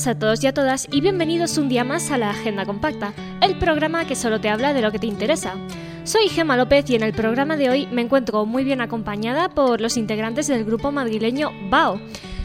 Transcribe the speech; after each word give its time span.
buenas 0.00 0.16
a 0.16 0.18
todos 0.18 0.42
y 0.42 0.46
a 0.46 0.54
todas 0.54 0.88
y 0.90 1.02
bienvenidos 1.02 1.58
un 1.58 1.68
día 1.68 1.84
más 1.84 2.10
a 2.10 2.16
la 2.16 2.30
Agenda 2.30 2.64
Compacta, 2.64 3.12
el 3.42 3.58
programa 3.58 4.06
que 4.06 4.16
solo 4.16 4.40
te 4.40 4.48
habla 4.48 4.72
de 4.72 4.80
lo 4.80 4.90
que 4.90 4.98
te 4.98 5.06
interesa. 5.06 5.56
Soy 6.04 6.28
Gema 6.28 6.56
López 6.56 6.88
y 6.88 6.94
en 6.94 7.02
el 7.02 7.12
programa 7.12 7.58
de 7.58 7.68
hoy 7.68 7.86
me 7.88 8.00
encuentro 8.00 8.46
muy 8.46 8.64
bien 8.64 8.80
acompañada 8.80 9.50
por 9.50 9.82
los 9.82 9.98
integrantes 9.98 10.46
del 10.46 10.64
grupo 10.64 10.90
madrileño 10.90 11.50
BAO. 11.68 12.00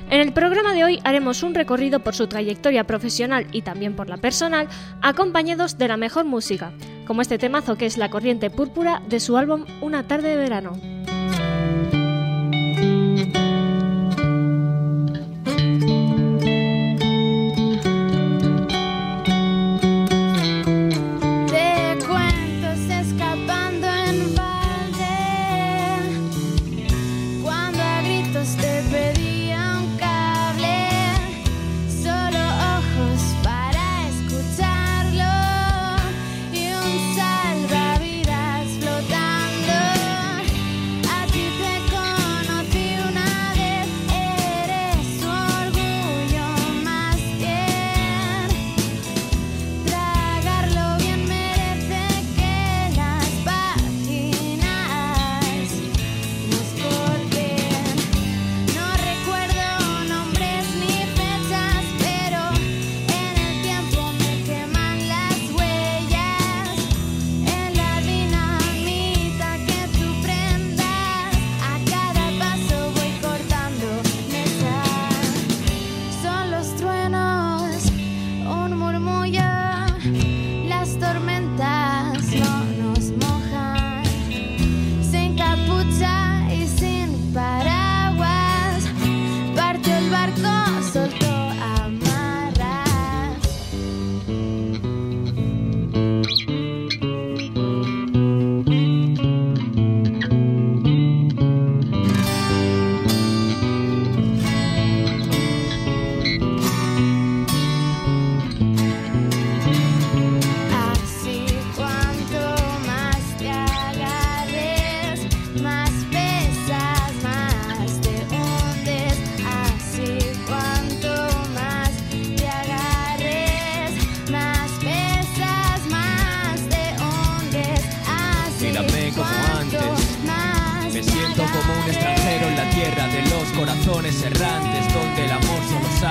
En 0.10 0.20
el 0.20 0.34
programa 0.34 0.74
de 0.74 0.84
hoy 0.84 1.00
haremos 1.06 1.44
un 1.44 1.54
recorrido 1.54 2.02
por 2.02 2.14
su 2.14 2.28
trayectoria 2.28 2.84
profesional 2.84 3.48
y 3.54 3.62
también 3.62 3.96
por 3.96 4.10
la 4.10 4.18
personal, 4.18 4.68
acompañados 5.02 5.78
de 5.78 5.88
la 5.88 5.96
mejor 5.96 6.26
música, 6.26 6.74
como 7.08 7.22
este 7.22 7.38
temazo 7.38 7.78
que 7.78 7.86
es 7.86 7.98
La 7.98 8.10
Corriente 8.10 8.50
Púrpura 8.50 9.02
de 9.08 9.22
su 9.22 9.38
álbum 9.38 9.64
Una 9.82 10.06
tarde 10.08 10.30
de 10.30 10.38
verano. 10.38 10.95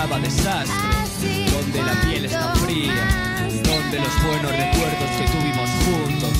donde 0.06 1.82
la 1.82 2.00
piel 2.02 2.26
está 2.26 2.54
fría, 2.56 3.48
donde 3.62 3.98
los 3.98 4.22
buenos 4.22 4.52
recuerdos 4.52 5.10
que 5.18 5.26
tuvimos 5.32 5.70
juntos 5.86 6.32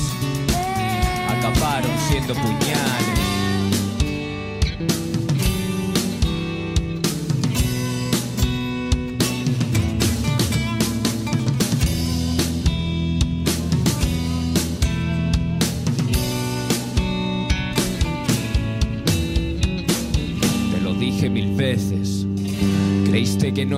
acabaron 1.30 1.91
siendo 2.08 2.34
puñales. 2.34 3.13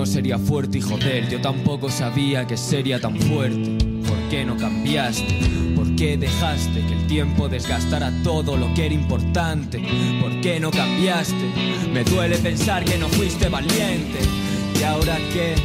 Sería 0.05 0.37
fuerte 0.37 0.77
y 0.77 0.81
joder, 0.81 1.29
yo 1.29 1.39
tampoco 1.41 1.89
sabía 1.89 2.45
que 2.45 2.57
sería 2.57 2.99
tan 2.99 3.15
fuerte. 3.15 3.77
¿Por 4.07 4.17
qué 4.29 4.45
no 4.45 4.57
cambiaste? 4.57 5.39
¿Por 5.75 5.95
qué 5.95 6.17
dejaste 6.17 6.81
que 6.85 6.93
el 6.93 7.07
tiempo 7.07 7.47
desgastara 7.47 8.11
todo 8.23 8.57
lo 8.57 8.73
que 8.73 8.85
era 8.85 8.95
importante? 8.95 9.81
¿Por 10.21 10.41
qué 10.41 10.59
no 10.59 10.71
cambiaste? 10.71 11.51
Me 11.93 12.03
duele 12.03 12.37
pensar 12.37 12.83
que 12.83 12.97
no 12.97 13.07
fuiste 13.09 13.49
valiente. 13.49 14.19
¿Y 14.79 14.83
ahora 14.83 15.17
qué? 15.33 15.55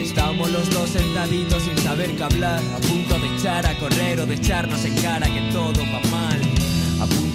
Estamos 0.00 0.50
los 0.50 0.70
dos 0.70 0.90
sentaditos 0.90 1.62
sin 1.62 1.76
saber 1.78 2.10
qué 2.16 2.22
hablar, 2.22 2.62
a 2.74 2.78
punto 2.78 3.18
de 3.18 3.36
echar 3.36 3.66
a 3.66 3.74
correr 3.78 4.20
o 4.20 4.26
de 4.26 4.34
echarnos 4.34 4.84
en 4.84 4.94
cara 4.96 5.26
que 5.26 5.40
todo 5.52 5.82
va 5.92 6.10
mal. 6.10 6.15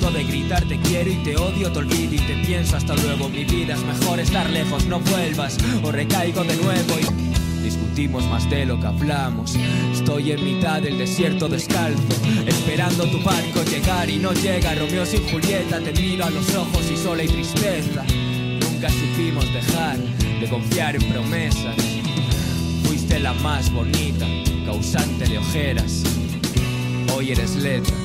De 0.02 0.24
gritar 0.26 0.66
te 0.66 0.78
quiero 0.80 1.10
y 1.12 1.16
te 1.24 1.38
odio, 1.38 1.72
te 1.72 1.80
olvido 1.80 2.16
y 2.16 2.20
te 2.20 2.36
pienso 2.46 2.76
hasta 2.76 2.96
luego. 2.96 3.30
Mi 3.30 3.46
vida 3.46 3.76
es 3.76 3.84
mejor 3.84 4.20
estar 4.20 4.50
lejos, 4.50 4.86
no 4.88 5.00
vuelvas 5.00 5.58
o 5.84 5.92
recaigo 5.92 6.44
de 6.44 6.58
nuevo 6.58 6.96
y 7.00 7.64
discutimos 7.64 8.26
más 8.26 8.50
de 8.50 8.66
lo 8.66 8.78
que 8.80 8.88
hablamos. 8.88 9.56
Estoy 9.94 10.32
en 10.32 10.44
mitad 10.44 10.82
del 10.82 10.98
desierto 10.98 11.48
descalzo, 11.48 12.02
esperando 12.46 13.06
tu 13.06 13.22
barco 13.22 13.64
llegar 13.64 14.10
y 14.10 14.18
no 14.18 14.34
llega. 14.34 14.76
Romeo 14.76 15.06
sin 15.06 15.24
Julieta, 15.30 15.80
te 15.80 15.94
miro 15.94 16.26
a 16.26 16.30
los 16.32 16.54
ojos 16.56 16.84
y 16.92 16.98
sola 16.98 17.24
y 17.24 17.28
tristeza. 17.28 18.04
Nunca 18.04 18.90
supimos 18.90 19.46
dejar 19.54 19.98
de 19.98 20.50
confiar 20.50 20.96
en 20.96 21.04
promesas. 21.04 21.76
Fuiste 22.84 23.18
la 23.20 23.34
más 23.36 23.72
bonita, 23.72 24.28
causante 24.66 25.30
de 25.30 25.38
ojeras. 25.38 26.04
Hoy 27.16 27.32
eres 27.32 27.56
letra 27.56 28.01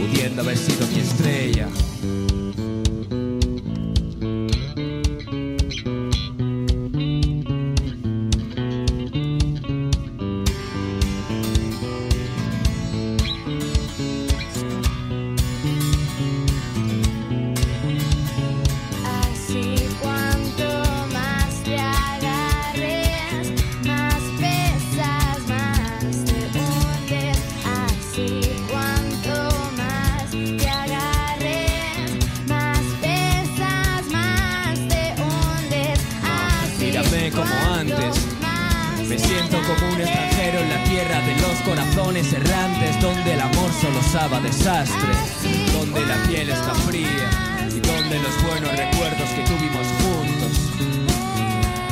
pudiendo 0.00 0.42
haber 0.42 0.56
sido 0.56 0.86
mi 0.88 1.00
estrella. 1.00 1.68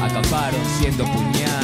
acamparon 0.09 0.65
siendo 0.79 1.05
puñal 1.05 1.58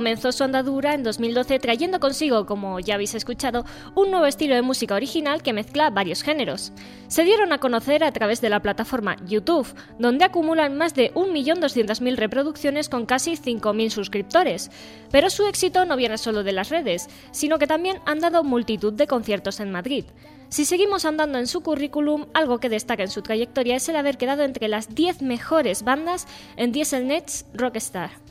comenzó 0.00 0.32
su 0.32 0.44
andadura 0.44 0.94
en 0.94 1.02
2012 1.02 1.58
trayendo 1.58 2.00
consigo, 2.00 2.46
como 2.46 2.80
ya 2.80 2.94
habéis 2.94 3.14
escuchado, 3.14 3.66
un 3.94 4.10
nuevo 4.10 4.24
estilo 4.24 4.54
de 4.54 4.62
música 4.62 4.94
original 4.94 5.42
que 5.42 5.52
mezcla 5.52 5.90
varios 5.90 6.22
géneros. 6.22 6.72
Se 7.08 7.22
dieron 7.22 7.52
a 7.52 7.58
conocer 7.58 8.02
a 8.02 8.10
través 8.10 8.40
de 8.40 8.48
la 8.48 8.62
plataforma 8.62 9.18
YouTube, 9.26 9.68
donde 9.98 10.24
acumulan 10.24 10.78
más 10.78 10.94
de 10.94 11.12
1.200.000 11.12 12.16
reproducciones 12.16 12.88
con 12.88 13.04
casi 13.04 13.32
5.000 13.32 13.90
suscriptores. 13.90 14.70
Pero 15.10 15.28
su 15.28 15.44
éxito 15.44 15.84
no 15.84 15.98
viene 15.98 16.16
solo 16.16 16.44
de 16.44 16.52
las 16.52 16.70
redes, 16.70 17.10
sino 17.30 17.58
que 17.58 17.66
también 17.66 17.98
han 18.06 18.20
dado 18.20 18.42
multitud 18.42 18.94
de 18.94 19.06
conciertos 19.06 19.60
en 19.60 19.70
Madrid. 19.70 20.06
Si 20.48 20.64
seguimos 20.64 21.04
andando 21.04 21.38
en 21.38 21.46
su 21.46 21.60
currículum, 21.60 22.24
algo 22.32 22.56
que 22.56 22.70
destaca 22.70 23.02
en 23.02 23.10
su 23.10 23.20
trayectoria 23.20 23.76
es 23.76 23.86
el 23.90 23.96
haber 23.96 24.16
quedado 24.16 24.44
entre 24.44 24.66
las 24.68 24.94
10 24.94 25.20
mejores 25.20 25.82
bandas 25.82 26.26
en 26.56 26.72
Dieselnet's 26.72 27.44
Rockstar. 27.52 28.29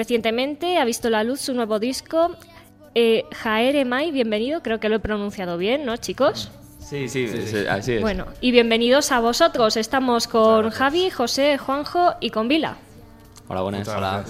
Recientemente 0.00 0.78
ha 0.78 0.86
visto 0.86 1.10
la 1.10 1.24
luz 1.24 1.40
su 1.40 1.52
nuevo 1.52 1.78
disco, 1.78 2.34
eh, 2.94 3.26
Jaere 3.32 3.84
Mai, 3.84 4.10
bienvenido, 4.10 4.62
creo 4.62 4.80
que 4.80 4.88
lo 4.88 4.96
he 4.96 4.98
pronunciado 4.98 5.58
bien, 5.58 5.84
¿no, 5.84 5.94
chicos? 5.98 6.50
Sí, 6.78 7.06
sí, 7.06 7.28
así 7.68 7.92
es. 7.92 8.00
Bueno, 8.00 8.24
y 8.40 8.50
bienvenidos 8.50 9.12
a 9.12 9.20
vosotros. 9.20 9.76
Estamos 9.76 10.26
con 10.26 10.70
Javi, 10.70 11.10
José, 11.10 11.58
Juanjo 11.58 12.14
y 12.18 12.30
con 12.30 12.48
Vila. 12.48 12.78
Hola, 13.48 13.60
buenas. 13.60 13.88
Hola. 13.88 14.24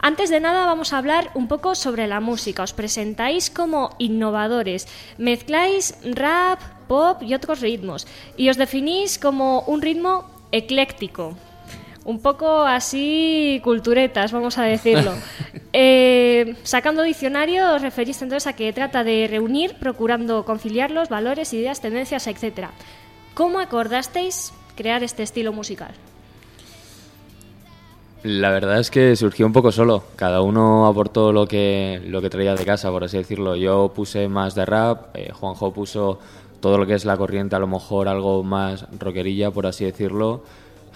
Antes 0.00 0.30
de 0.30 0.40
nada 0.40 0.66
vamos 0.66 0.92
a 0.92 0.98
hablar 0.98 1.30
un 1.34 1.46
poco 1.46 1.76
sobre 1.76 2.08
la 2.08 2.18
música. 2.18 2.64
Os 2.64 2.72
presentáis 2.72 3.50
como 3.50 3.94
innovadores. 4.00 4.88
Mezcláis 5.16 5.94
rap, 6.02 6.58
pop 6.88 7.22
y 7.22 7.34
otros 7.34 7.60
ritmos. 7.60 8.08
Y 8.36 8.48
os 8.48 8.56
definís 8.56 9.20
como 9.20 9.60
un 9.60 9.80
ritmo 9.80 10.28
ecléctico. 10.50 11.36
Un 12.06 12.20
poco 12.20 12.60
así 12.60 13.60
culturetas, 13.64 14.30
vamos 14.30 14.58
a 14.58 14.62
decirlo. 14.62 15.12
Eh, 15.78 16.54
sacando 16.62 17.02
diccionario, 17.02 17.74
os 17.74 17.82
referís 17.82 18.22
entonces 18.22 18.46
a 18.46 18.54
que 18.54 18.72
trata 18.72 19.04
de 19.04 19.26
reunir, 19.28 19.74
procurando 19.78 20.46
conciliar 20.46 20.90
los 20.90 21.10
valores, 21.10 21.52
ideas, 21.52 21.82
tendencias, 21.82 22.26
etc. 22.28 22.68
¿Cómo 23.34 23.58
acordasteis 23.58 24.54
crear 24.74 25.02
este 25.02 25.22
estilo 25.22 25.52
musical? 25.52 25.90
La 28.22 28.50
verdad 28.50 28.80
es 28.80 28.90
que 28.90 29.14
surgió 29.16 29.44
un 29.44 29.52
poco 29.52 29.70
solo. 29.70 30.04
Cada 30.16 30.40
uno 30.40 30.86
aportó 30.86 31.30
lo 31.30 31.46
que, 31.46 32.00
lo 32.06 32.22
que 32.22 32.30
traía 32.30 32.54
de 32.54 32.64
casa, 32.64 32.90
por 32.90 33.04
así 33.04 33.18
decirlo. 33.18 33.54
Yo 33.54 33.92
puse 33.94 34.28
más 34.28 34.54
de 34.54 34.64
rap, 34.64 35.14
eh, 35.14 35.30
Juanjo 35.30 35.74
puso 35.74 36.20
todo 36.60 36.78
lo 36.78 36.86
que 36.86 36.94
es 36.94 37.04
la 37.04 37.18
corriente, 37.18 37.54
a 37.54 37.58
lo 37.58 37.66
mejor 37.66 38.08
algo 38.08 38.42
más 38.42 38.86
rockerilla, 38.98 39.50
por 39.50 39.66
así 39.66 39.84
decirlo. 39.84 40.42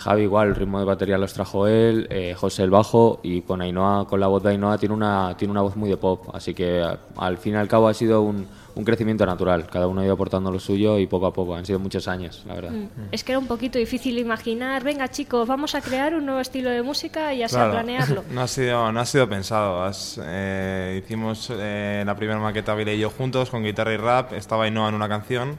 Javi 0.01 0.23
igual, 0.23 0.49
el 0.49 0.55
ritmo 0.55 0.79
de 0.79 0.87
batería 0.87 1.19
los 1.19 1.33
trajo 1.35 1.67
él, 1.67 2.07
eh, 2.11 2.35
José 2.35 2.63
el 2.63 2.71
bajo 2.71 3.21
y 3.23 3.43
con 3.43 3.61
Ainhoa, 3.61 4.07
con 4.07 4.19
la 4.19 4.29
voz 4.29 4.43
de 4.43 4.51
Ainhoa 4.51 4.79
tiene 4.79 4.95
una, 4.95 5.37
tiene 5.37 5.53
una 5.53 5.61
voz 5.61 5.77
muy 5.77 5.91
de 5.91 5.97
pop, 5.97 6.29
así 6.33 6.55
que 6.55 6.83
al 7.17 7.39
fin 7.39 7.55
y 7.55 7.57
al 7.57 7.69
cabo 7.69 7.89
ha 7.89 7.95
sido 7.95 8.23
un, 8.23 8.47
un 8.75 8.85
crecimiento 8.85 9.27
natural. 9.27 9.67
Cada 9.67 9.87
uno 9.87 10.01
ha 10.01 10.05
ido 10.05 10.15
aportando 10.15 10.51
lo 10.51 10.59
suyo 10.59 10.99
y 10.99 11.07
poco 11.07 11.27
a 11.27 11.33
poco. 11.33 11.55
Han 11.55 11.67
sido 11.67 11.79
muchos 11.79 12.09
años, 12.09 12.43
la 12.47 12.55
verdad. 12.55 12.71
Mm. 12.71 12.89
Es 13.13 13.25
que 13.25 13.33
era 13.33 13.39
un 13.39 13.47
poquito 13.47 13.79
difícil 13.79 14.19
imaginar, 14.19 14.83
venga 14.83 15.09
chicos, 15.09 15.47
vamos 15.47 15.75
a 15.75 15.81
crear 15.81 16.15
un 16.15 16.25
nuevo 16.27 16.41
estilo 16.41 16.71
de 16.71 16.83
música 16.83 17.35
y 17.35 17.43
así 17.43 17.57
a 17.57 17.71
planearlo. 17.71 18.25
no, 18.31 18.43
ha 18.43 18.49
sido, 18.49 18.91
no 18.93 19.01
ha 19.01 19.07
sido 19.07 19.29
pensado. 19.29 19.91
Eh, 20.23 21.03
hicimos 21.05 21.53
eh, 21.53 22.03
la 22.07 22.17
primera 22.17 22.39
maqueta 22.39 22.75
Vile 22.75 22.97
y 22.97 23.01
yo 23.01 23.11
juntos 23.11 23.51
con 23.51 23.63
guitarra 23.63 23.93
y 23.93 23.97
rap. 23.97 24.33
Estaba 24.33 24.65
Ainhoa 24.65 24.89
en 24.89 24.95
una 24.95 25.09
canción. 25.09 25.59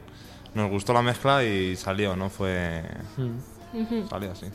Nos 0.54 0.70
gustó 0.70 0.92
la 0.92 1.02
mezcla 1.02 1.44
y 1.44 1.76
salió, 1.76 2.16
¿no? 2.16 2.28
Fue... 2.28 2.82
Mm. 3.16 3.51
Así. 4.30 4.46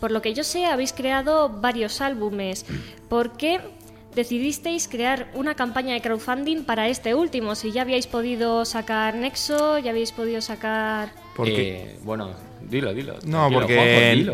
Por 0.00 0.10
lo 0.10 0.20
que 0.20 0.34
yo 0.34 0.44
sé, 0.44 0.66
habéis 0.66 0.92
creado 0.92 1.48
varios 1.48 2.00
álbumes. 2.00 2.66
¿Por 3.08 3.36
qué 3.36 3.60
decidisteis 4.14 4.88
crear 4.88 5.30
una 5.34 5.54
campaña 5.54 5.94
de 5.94 6.00
crowdfunding 6.00 6.64
para 6.64 6.88
este 6.88 7.14
último. 7.14 7.54
Si 7.54 7.72
ya 7.72 7.82
habíais 7.82 8.06
podido 8.06 8.64
sacar 8.64 9.14
Nexo, 9.14 9.78
ya 9.78 9.90
habéis 9.90 10.12
podido 10.12 10.40
sacar... 10.40 11.10
Porque, 11.34 11.76
eh, 11.76 11.98
bueno, 12.02 12.30
dilo, 12.60 12.92
dilo. 12.92 13.14
No, 13.24 13.50
porque 13.50 14.26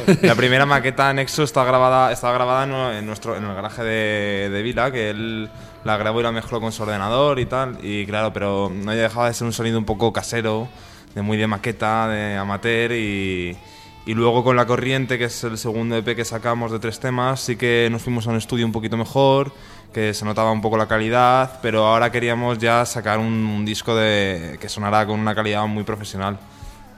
la 0.22 0.34
primera 0.34 0.64
maqueta 0.64 1.12
Nexo 1.12 1.42
está 1.42 1.64
grabada, 1.64 2.12
está 2.12 2.32
grabada 2.32 2.98
en, 2.98 3.06
nuestro, 3.06 3.36
en 3.36 3.44
el 3.44 3.54
garaje 3.54 3.82
de, 3.84 4.50
de 4.50 4.62
Vila, 4.62 4.90
que 4.90 5.10
él 5.10 5.50
la 5.84 5.96
grabó 5.96 6.20
y 6.20 6.22
la 6.22 6.32
mezcló 6.32 6.60
con 6.60 6.72
su 6.72 6.82
ordenador 6.82 7.38
y 7.38 7.46
tal. 7.46 7.78
Y 7.82 8.06
claro, 8.06 8.32
pero 8.32 8.72
no 8.74 8.92
dejaba 8.92 9.28
de 9.28 9.34
ser 9.34 9.46
un 9.46 9.52
sonido 9.52 9.78
un 9.78 9.84
poco 9.84 10.12
casero, 10.12 10.68
de 11.16 11.22
muy 11.22 11.36
de 11.36 11.48
maqueta, 11.48 12.06
de 12.06 12.36
amateur 12.36 12.92
y 12.92 13.56
y 14.06 14.14
luego 14.14 14.44
con 14.44 14.54
La 14.54 14.66
Corriente, 14.66 15.18
que 15.18 15.24
es 15.24 15.42
el 15.42 15.58
segundo 15.58 15.96
EP 15.96 16.14
que 16.14 16.24
sacamos 16.24 16.70
de 16.70 16.78
tres 16.78 17.00
temas, 17.00 17.40
sí 17.40 17.56
que 17.56 17.88
nos 17.90 18.02
fuimos 18.02 18.28
a 18.28 18.30
un 18.30 18.36
estudio 18.36 18.64
un 18.64 18.70
poquito 18.70 18.96
mejor, 18.96 19.52
que 19.92 20.14
se 20.14 20.24
notaba 20.24 20.52
un 20.52 20.60
poco 20.60 20.76
la 20.76 20.86
calidad, 20.86 21.58
pero 21.60 21.84
ahora 21.86 22.12
queríamos 22.12 22.58
ya 22.58 22.86
sacar 22.86 23.18
un, 23.18 23.64
disco 23.64 23.96
de, 23.96 24.58
que 24.60 24.68
sonara 24.68 25.04
con 25.06 25.18
una 25.18 25.34
calidad 25.34 25.66
muy 25.66 25.82
profesional. 25.82 26.38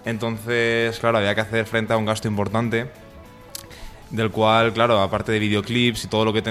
Entonces, 0.05 0.99
claro, 0.99 1.17
había 1.17 1.35
que 1.35 1.41
hacer 1.41 1.65
frente 1.65 1.95
a 1.95 1.97
un 1.97 2.05
gasto 2.05 2.29
importante, 2.29 2.91
del 4.11 4.31
cual, 4.31 4.73
claro, 4.73 5.01
aparte 5.01 5.33
de 5.33 5.39
videoclips 5.39 6.05
y 6.05 6.09
todo 6.09 6.25
lo 6.25 6.33
que, 6.33 6.43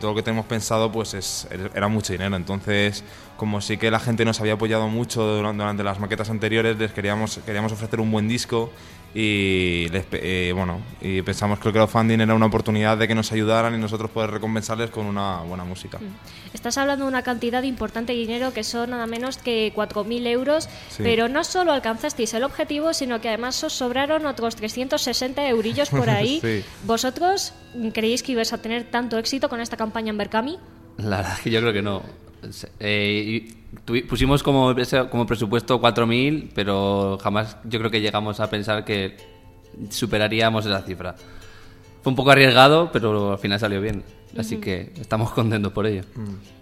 todo 0.00 0.10
lo 0.10 0.16
que 0.16 0.22
tenemos 0.22 0.46
pensado, 0.46 0.92
pues 0.92 1.14
es, 1.14 1.48
era 1.74 1.88
mucho 1.88 2.12
dinero. 2.12 2.36
Entonces, 2.36 3.02
como 3.36 3.60
sí 3.60 3.76
que 3.76 3.90
la 3.90 3.98
gente 3.98 4.24
nos 4.24 4.40
había 4.40 4.54
apoyado 4.54 4.88
mucho 4.88 5.22
durante, 5.22 5.62
durante 5.62 5.82
las 5.82 5.98
maquetas 5.98 6.30
anteriores, 6.30 6.78
les 6.78 6.92
queríamos, 6.92 7.40
queríamos 7.44 7.72
ofrecer 7.72 8.00
un 8.00 8.10
buen 8.10 8.28
disco 8.28 8.70
y 9.14 9.88
eh, 9.92 10.52
bueno 10.54 10.80
y 11.00 11.20
pensamos 11.20 11.58
que 11.58 11.68
el 11.68 11.74
crowdfunding 11.74 12.20
era 12.20 12.34
una 12.34 12.46
oportunidad 12.46 12.96
de 12.96 13.06
que 13.06 13.14
nos 13.14 13.30
ayudaran 13.32 13.74
y 13.74 13.78
nosotros 13.78 14.10
poder 14.10 14.30
recompensarles 14.30 14.90
con 14.90 15.06
una 15.06 15.40
buena 15.40 15.64
música. 15.64 15.98
Mm. 15.98 16.54
Estás 16.54 16.78
hablando 16.78 17.04
de 17.04 17.10
una 17.10 17.22
cantidad 17.22 17.62
importante 17.62 18.12
de 18.12 18.18
dinero 18.18 18.52
que 18.52 18.64
son 18.64 18.90
nada 18.90 19.06
menos 19.06 19.36
que 19.36 19.72
4.000 19.74 20.26
euros, 20.28 20.68
pero 20.98 21.28
no 21.28 21.44
solo 21.44 21.72
alcanzasteis 21.72 22.32
el 22.34 22.44
objetivo, 22.44 22.94
sino 22.94 23.20
que 23.20 23.28
además 23.28 23.62
os 23.64 23.72
sobraron 23.72 24.26
otros 24.26 24.56
360 24.56 25.46
eurillos 25.48 25.90
por 25.90 26.08
ahí. 26.10 26.64
¿Vosotros 26.84 27.52
creéis 27.92 28.22
que 28.22 28.32
ibais 28.32 28.52
a 28.52 28.58
tener 28.58 28.84
tanto 28.84 29.18
éxito 29.18 29.48
con 29.48 29.60
esta 29.60 29.76
campaña 29.76 30.10
en 30.10 30.18
Berkami? 30.18 30.58
La 30.98 31.18
verdad 31.18 31.34
es 31.36 31.40
que 31.40 31.50
yo 31.50 31.60
creo 31.60 31.72
que 31.72 31.82
no. 31.82 32.02
Eh, 32.80 33.48
pusimos 34.08 34.42
como, 34.42 34.74
como 35.10 35.26
presupuesto 35.26 35.80
4.000, 35.80 36.50
pero 36.54 37.18
jamás 37.22 37.56
yo 37.64 37.78
creo 37.78 37.90
que 37.90 38.00
llegamos 38.00 38.40
a 38.40 38.50
pensar 38.50 38.84
que 38.84 39.16
superaríamos 39.90 40.66
esa 40.66 40.82
cifra. 40.82 41.14
Fue 42.02 42.10
un 42.10 42.16
poco 42.16 42.30
arriesgado, 42.30 42.90
pero 42.92 43.32
al 43.32 43.38
final 43.38 43.60
salió 43.60 43.80
bien. 43.80 44.02
Así 44.36 44.56
que 44.58 44.92
estamos 45.00 45.30
contentos 45.32 45.72
por 45.72 45.86
ello. 45.86 46.02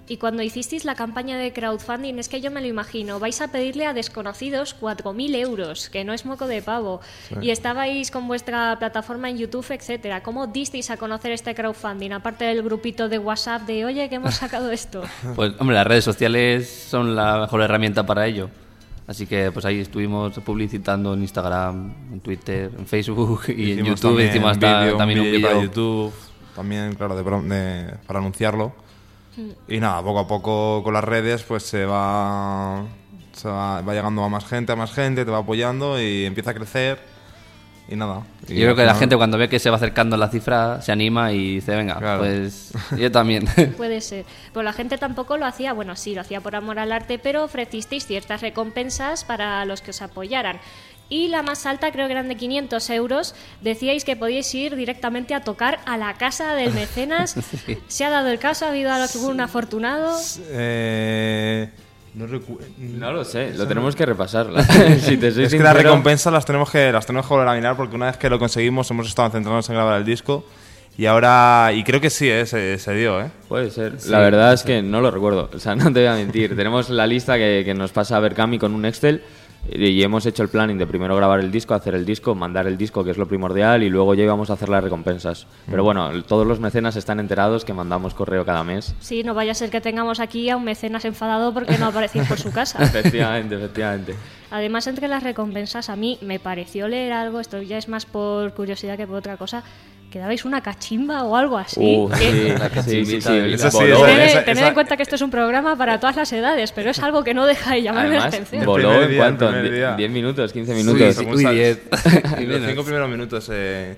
Y 0.09 0.17
cuando 0.17 0.43
hicisteis 0.43 0.85
la 0.85 0.97
campaña 0.97 1.39
de 1.39 1.53
crowdfunding, 1.53 2.19
es 2.19 2.29
que 2.29 2.41
yo 2.41 2.51
me 2.51 2.61
lo 2.61 2.67
imagino, 2.67 3.21
vais 3.21 3.41
a 3.41 3.53
pedirle 3.53 3.87
a 3.87 3.95
desconocidos 3.95 4.75
4.000 4.81 5.37
euros, 5.37 5.89
que 5.89 6.05
no 6.05 6.13
es 6.13 6.27
moco 6.27 6.49
de 6.49 6.63
pavo, 6.63 7.01
y 7.41 7.51
estabais 7.51 8.11
con 8.11 8.27
vuestra 8.27 8.77
plataforma 8.81 9.31
en 9.31 9.39
YouTube, 9.39 9.71
etcétera. 9.71 10.25
¿Cómo 10.25 10.49
disteis 10.49 10.91
a 10.91 10.97
conocer 10.97 11.31
este 11.31 11.55
crowdfunding, 11.55 12.11
aparte 12.11 12.45
del 12.45 12.65
grupito 12.65 13.09
de 13.09 13.19
WhatsApp 13.19 13.63
de, 13.63 13.85
oye, 13.85 14.09
que 14.09 14.17
hemos 14.17 14.35
sacado 14.35 14.73
esto? 14.73 15.03
Pues, 15.37 15.53
hombre, 15.61 15.77
las 15.77 15.87
redes 15.87 16.05
sociales 16.05 16.69
son 16.69 17.15
la 17.15 17.39
mejor 17.39 17.63
herramienta 17.63 18.05
para 18.05 18.27
ello. 18.27 18.51
Así 19.07 19.27
que 19.27 19.51
pues 19.51 19.65
ahí 19.65 19.81
estuvimos 19.81 20.39
publicitando 20.41 21.15
en 21.15 21.23
Instagram, 21.23 21.95
en 22.13 22.21
Twitter, 22.21 22.71
en 22.79 22.87
Facebook 22.87 23.43
y 23.49 23.73
en 23.73 23.85
YouTube. 23.85 24.11
También, 24.11 24.31
hicimos 24.31 24.59
también 24.59 25.21
un 25.21 25.25
vídeo 25.27 25.49
para 25.49 25.63
YouTube, 25.63 26.13
también, 26.55 26.95
claro, 26.95 27.17
de, 27.17 27.95
para 28.07 28.19
anunciarlo. 28.21 28.73
Mm. 29.37 29.73
Y 29.73 29.81
nada, 29.81 30.03
poco 30.03 30.19
a 30.21 30.29
poco 30.29 30.83
con 30.83 30.95
las 30.95 31.05
redes 31.05 31.43
pues 31.43 31.65
se 31.65 31.85
va, 31.85 32.85
se 33.33 33.49
va, 33.49 33.81
va 33.83 33.95
llegando 33.95 34.23
a 34.23 34.29
más 34.29 34.45
gente, 34.45 34.73
a 34.73 34.77
más 34.77 34.93
gente, 34.93 35.25
te 35.25 35.31
va 35.31 35.39
apoyando 35.39 36.01
y 36.01 36.25
empieza 36.25 36.51
a 36.51 36.55
crecer 36.55 36.99
y 37.91 37.97
nada. 37.97 38.23
yo 38.47 38.55
creo 38.55 38.77
que 38.77 38.85
la 38.85 38.95
gente 38.95 39.17
cuando 39.17 39.37
ve 39.37 39.49
que 39.49 39.59
se 39.59 39.69
va 39.69 39.77
acercando 39.77 40.17
la 40.17 40.29
cifra 40.29 40.81
se 40.81 40.93
anima 40.93 41.33
y 41.33 41.57
dice, 41.57 41.75
venga, 41.75 42.19
pues 42.19 42.73
yo 42.97 43.11
también. 43.11 43.47
Puede 43.77 44.01
ser. 44.01 44.25
Pues 44.53 44.65
la 44.65 44.73
gente 44.73 44.97
tampoco 44.97 45.37
lo 45.37 45.45
hacía, 45.45 45.73
bueno, 45.73 45.97
sí, 45.97 46.15
lo 46.15 46.21
hacía 46.21 46.41
por 46.41 46.55
amor 46.55 46.79
al 46.79 46.93
arte, 46.93 47.19
pero 47.19 47.45
ofrecisteis 47.45 48.07
ciertas 48.07 48.43
recompensas 48.43 49.25
para 49.25 49.65
los 49.65 49.83
que 49.83 49.91
os 49.91 50.03
apoyaran. 50.03 50.61
Y 51.09 51.27
la 51.27 51.43
más 51.43 51.67
alta, 51.67 51.91
creo 51.91 52.07
que 52.07 52.13
eran 52.13 52.29
de 52.29 52.37
500 52.37 52.89
euros, 52.91 53.35
decíais 53.61 54.05
que 54.05 54.15
podíais 54.15 54.55
ir 54.55 54.77
directamente 54.77 55.35
a 55.35 55.43
tocar 55.43 55.81
a 55.85 55.99
la 55.99 56.15
casa 56.15 56.55
del 56.55 56.73
mecenas. 56.73 57.35
¿Se 57.89 58.05
ha 58.05 58.11
dado 58.11 58.29
el 58.29 58.39
caso? 58.39 58.67
¿Ha 58.67 58.69
habido 58.69 58.93
algún 58.93 59.41
afortunado? 59.41 60.17
Eh... 60.51 61.69
No, 62.15 63.13
lo 63.13 63.25
sé, 63.25 63.55
lo 63.55 63.67
tenemos 63.67 63.95
que 63.95 64.05
repasar. 64.05 64.49
si 65.01 65.15
es 65.15 65.53
que 65.53 65.59
las 65.59 65.77
recompensas 65.83 66.33
las 66.33 66.45
tenemos 66.45 66.71
que, 66.71 66.91
las 66.91 67.07
tenemos 67.07 67.27
que 67.27 67.35
volver 67.35 67.49
a 67.49 67.55
mirar 67.55 67.77
porque 67.77 67.95
una 67.95 68.07
vez 68.07 68.17
que 68.17 68.29
lo 68.29 68.39
conseguimos 68.39 68.91
hemos 68.91 69.07
estado 69.07 69.31
centrados 69.31 69.69
en 69.69 69.77
grabar 69.77 69.99
el 69.99 70.05
disco 70.05 70.45
y 70.99 71.07
ahora, 71.07 71.71
y 71.73 71.85
creo 71.85 72.01
que 72.01 72.11
sí, 72.11 72.29
eh, 72.29 72.45
se, 72.45 72.95
dio, 72.95 73.21
¿eh? 73.21 73.31
Puede 73.49 73.71
ser. 73.71 73.95
la 74.09 74.19
verdad 74.19 74.53
es 74.53 74.63
que 74.65 74.83
no 74.83 75.01
lo 75.01 75.11
recuerdo, 75.11 75.49
o 75.55 75.59
sea, 75.59 75.75
no 75.77 75.85
te 75.93 76.01
voy 76.01 76.07
a 76.07 76.15
mentir. 76.15 76.57
tenemos 76.57 76.91
la 76.91 77.07
lista 77.07 77.39
que, 77.39 77.63
que 77.65 77.75
nos 77.75 77.93
pasa 77.93 78.17
a 78.17 78.21
ver 78.21 78.35
Cami 78.35 78.59
con 78.59 78.75
un 78.75 78.85
Excel 78.85 79.23
y 79.73 80.03
hemos 80.03 80.27
hecho 80.27 80.43
el 80.43 80.49
planning 80.49 80.79
de 80.79 80.87
primero 80.87 81.15
grabar 81.17 81.41
el 81.41 81.51
disco, 81.51 81.75
hacer 81.75 81.95
el 81.95 82.05
disco, 82.05 82.35
mandar 82.35 82.67
el 82.67 82.77
disco, 82.77 83.05
que 83.05 83.11
es 83.11 83.19
lo 83.19 83.27
primordial, 83.27 83.83
y 83.83 83.91
luego 83.91 84.15
ya 84.15 84.25
íbamos 84.25 84.51
a 84.51 84.55
hacer 84.55 84.69
las 84.69 84.83
recompensas. 84.83 85.47
Pero 85.69 85.85
bueno, 85.85 86.23
todos 86.25 86.47
los 86.47 86.61
mecenas 86.61 86.97
están 86.97 87.21
enterados 87.21 87.65
que 87.65 87.73
mandamos 87.73 88.15
correo 88.15 88.45
cada 88.45 88.65
mes. 88.65 88.95
Sí, 89.01 89.23
no 89.23 89.35
vaya 89.35 89.53
a 89.53 89.55
ser 89.55 89.71
que 89.71 89.81
tengamos 89.81 90.21
aquí 90.21 90.51
a 90.51 90.57
un 90.57 90.65
mecenas 90.65 91.05
enfadado 91.05 91.55
porque 91.55 91.79
no 91.79 91.87
aparecéis 91.87 92.27
por 92.27 92.39
su 92.39 92.53
casa. 92.53 92.83
efectivamente, 92.83 93.55
efectivamente. 93.57 94.15
Además, 94.51 94.87
entre 94.87 95.07
las 95.07 95.23
recompensas, 95.23 95.89
a 95.91 95.97
mí 95.97 96.19
me 96.23 96.41
pareció 96.41 96.89
leer 96.89 97.13
algo, 97.13 97.39
esto 97.41 97.63
ya 97.63 97.79
es 97.79 97.89
más 97.89 98.07
por 98.07 98.53
curiosidad 98.55 98.97
que 98.97 99.07
por 99.07 99.17
otra 99.17 99.37
cosa, 99.37 99.63
que 100.11 100.19
dabais 100.19 100.45
una 100.45 100.61
cachimba 100.61 101.23
o 101.23 101.37
algo 101.37 101.57
así. 101.57 101.79
Uh, 101.81 102.11
sí, 102.15 102.53
sí, 102.85 103.05
sí, 103.07 103.21
sí. 103.21 103.37
Eso 103.39 103.71
sí, 103.71 103.79
eso- 103.85 104.05
Tened, 104.05 104.21
esa- 104.25 104.45
tened 104.45 104.59
esa- 104.59 104.69
en 104.69 104.75
cuenta 104.75 104.97
que 104.97 105.03
esto 105.05 105.15
es 105.15 105.23
un 105.23 105.31
programa 105.31 105.77
para 105.77 106.01
todas 106.01 106.17
las 106.17 106.33
edades, 106.33 106.73
pero 106.73 106.91
es 106.91 106.99
algo 106.99 107.23
que 107.23 107.33
no 107.33 107.47
deja 107.47 107.75
de 107.75 107.83
llamarme 107.83 108.17
la 108.17 108.25
atención. 108.25 108.65
Voló 108.67 109.03
en 109.03 109.17
cuánto, 109.17 109.47
el 109.49 109.53
primer 109.55 109.67
en 109.67 109.75
día. 109.75 109.95
10 109.97 110.11
minutos, 110.11 110.53
15 110.53 110.73
Uy, 110.73 110.79
minutos. 110.83 111.15
sí. 111.17 111.43
Sal- 111.43 111.55
10. 111.55 111.81
Y 112.41 112.47
los 112.47 112.55
menos. 112.61 112.69
cinco 112.71 112.83
primeros 112.83 113.09
minutos. 113.09 113.49
eh. 113.53 113.97